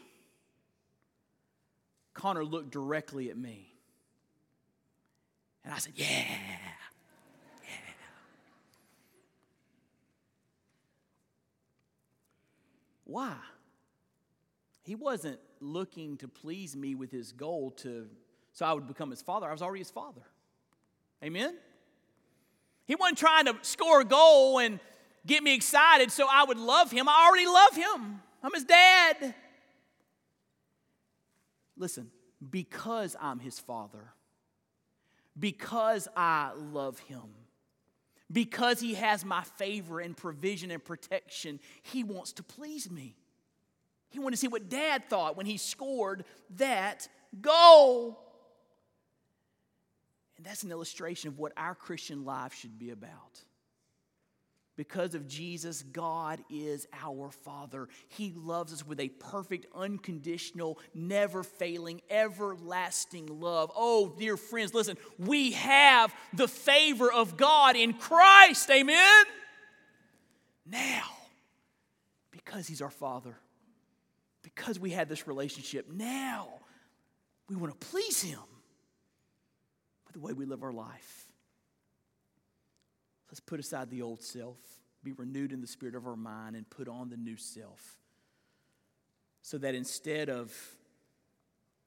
Connor 2.15 2.45
looked 2.45 2.71
directly 2.71 3.31
at 3.31 3.37
me. 3.37 3.67
And 5.65 5.75
I 5.75 5.79
said, 5.79 5.95
Yeah, 5.97 6.07
yeah. 6.07 7.71
Why? 13.05 13.35
He 14.85 14.95
wasn't 14.95 15.41
looking 15.61 16.17
to 16.19 16.29
please 16.29 16.77
me 16.77 16.95
with 16.95 17.11
his 17.11 17.33
goal 17.33 17.73
to 17.79 18.07
so 18.53 18.67
I 18.67 18.73
would 18.73 18.87
become 18.87 19.11
his 19.11 19.23
father. 19.23 19.49
I 19.49 19.53
was 19.53 19.63
already 19.63 19.81
his 19.81 19.91
father. 19.91 20.23
Amen? 21.23 21.55
He 22.87 22.95
wasn't 22.95 23.19
trying 23.19 23.45
to 23.47 23.57
score 23.63 24.01
a 24.01 24.05
goal 24.05 24.59
and 24.59 24.81
get 25.27 25.43
me 25.43 25.55
excited 25.55 26.11
so 26.11 26.27
I 26.31 26.45
would 26.45 26.59
love 26.59 26.91
him. 26.91 27.09
I 27.09 27.27
already 27.29 27.47
love 27.47 27.75
him. 27.75 28.21
I'm 28.43 28.53
his 28.55 28.65
dad. 28.65 29.35
Listen, 31.77 32.11
because 32.51 33.17
I'm 33.21 33.39
his 33.39 33.59
father, 33.59 34.13
because 35.39 36.09
I 36.17 36.53
love 36.57 36.99
him, 37.01 37.23
because 38.33 38.81
he 38.81 38.95
has 38.95 39.25
my 39.25 39.43
favor 39.43 40.01
and 40.01 40.17
provision 40.17 40.71
and 40.71 40.85
protection, 40.85 41.61
he 41.83 42.05
wants 42.05 42.33
to 42.35 42.43
please 42.43 42.91
me. 42.91 43.17
He 44.11 44.19
wanted 44.19 44.37
to 44.37 44.41
see 44.41 44.49
what 44.49 44.69
dad 44.69 45.09
thought 45.09 45.37
when 45.37 45.47
he 45.47 45.57
scored 45.57 46.25
that 46.57 47.09
goal. 47.41 48.19
And 50.41 50.47
that's 50.47 50.63
an 50.63 50.71
illustration 50.71 51.29
of 51.29 51.39
what 51.39 51.53
our 51.59 51.75
Christian 51.75 52.25
life 52.25 52.55
should 52.55 52.79
be 52.79 52.93
about. 52.93 53.45
Because 54.75 55.15
of 55.15 55.29
Jesus, 55.29 55.83
God 55.83 56.41
is 56.49 56.87
our 56.95 57.31
Father. 57.31 57.89
He 58.09 58.33
loves 58.35 58.73
us 58.73 58.87
with 58.87 59.01
a 59.01 59.11
perfect, 59.11 59.67
unconditional, 59.75 60.79
never 60.95 61.43
failing, 61.43 62.01
everlasting 62.09 63.27
love. 63.27 63.71
Oh, 63.77 64.15
dear 64.19 64.39
friends, 64.39 64.73
listen, 64.73 64.97
we 65.19 65.53
have 65.53 66.11
the 66.33 66.49
favor 66.49 67.13
of 67.13 67.37
God 67.37 67.77
in 67.77 67.93
Christ. 67.93 68.71
Amen? 68.71 69.25
Now, 70.65 71.05
because 72.31 72.67
He's 72.67 72.81
our 72.81 72.89
Father, 72.89 73.37
because 74.41 74.81
we 74.81 74.89
had 74.89 75.07
this 75.07 75.27
relationship, 75.27 75.93
now 75.93 76.49
we 77.47 77.57
want 77.57 77.79
to 77.79 77.87
please 77.89 78.23
Him 78.23 78.41
the 80.13 80.21
way 80.21 80.33
we 80.33 80.45
live 80.45 80.63
our 80.63 80.73
life. 80.73 81.29
Let's 83.29 83.41
put 83.41 83.61
aside 83.61 83.91
the 83.91 84.03
old 84.03 84.23
self, 84.23 84.59
be 85.05 85.13
renewed 85.13 85.53
in 85.53 85.61
the 85.61 85.67
spirit 85.67 85.95
of 85.95 86.07
our 86.07 86.17
mind, 86.17 86.57
and 86.57 86.69
put 86.69 86.89
on 86.89 87.09
the 87.09 87.17
new 87.17 87.37
self. 87.37 87.99
So 89.43 89.59
that 89.59 89.75
instead 89.75 90.29
of 90.29 90.53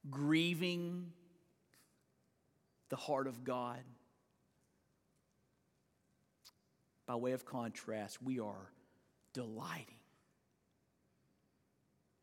grieving 0.09 1.11
the 2.89 2.95
heart 2.95 3.27
of 3.27 3.43
God, 3.43 3.79
by 7.05 7.15
way 7.15 7.33
of 7.33 7.45
contrast, 7.45 8.21
we 8.23 8.39
are 8.39 8.71
delighting 9.33 9.99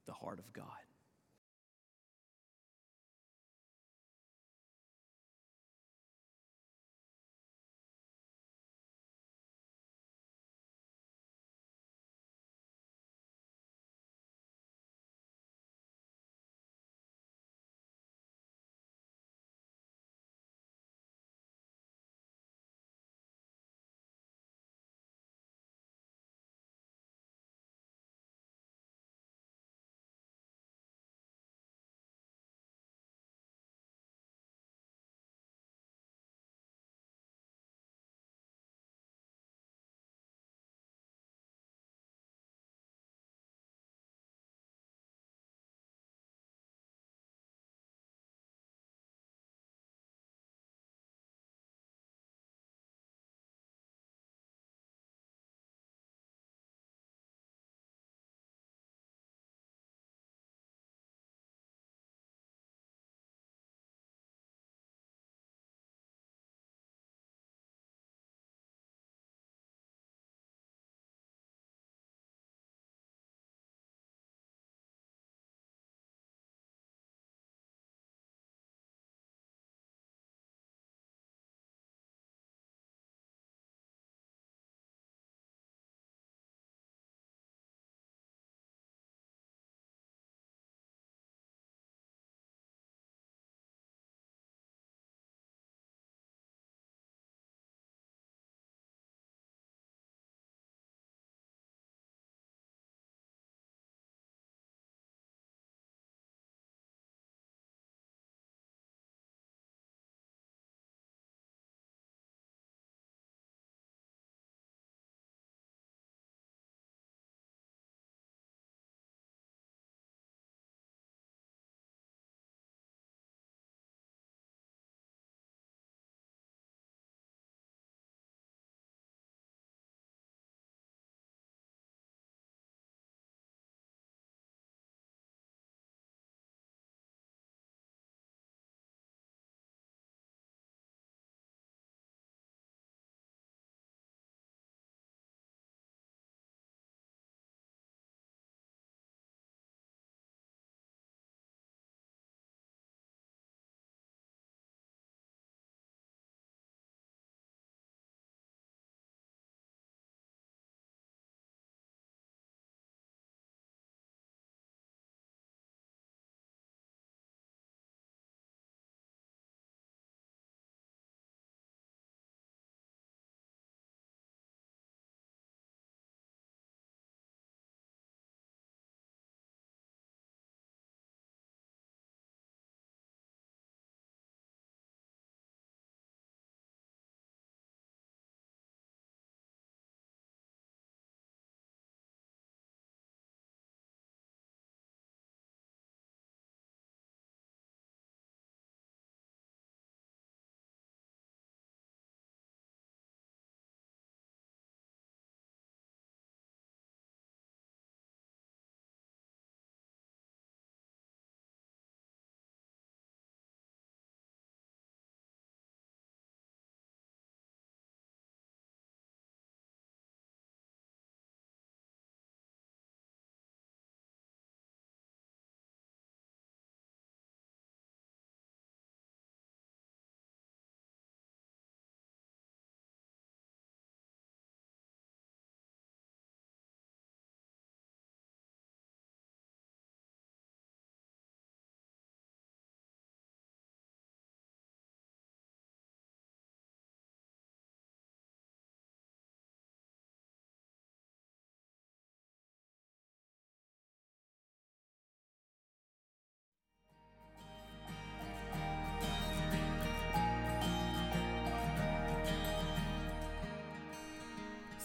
the 0.06 0.12
heart 0.12 0.38
of 0.38 0.52
God. 0.52 0.66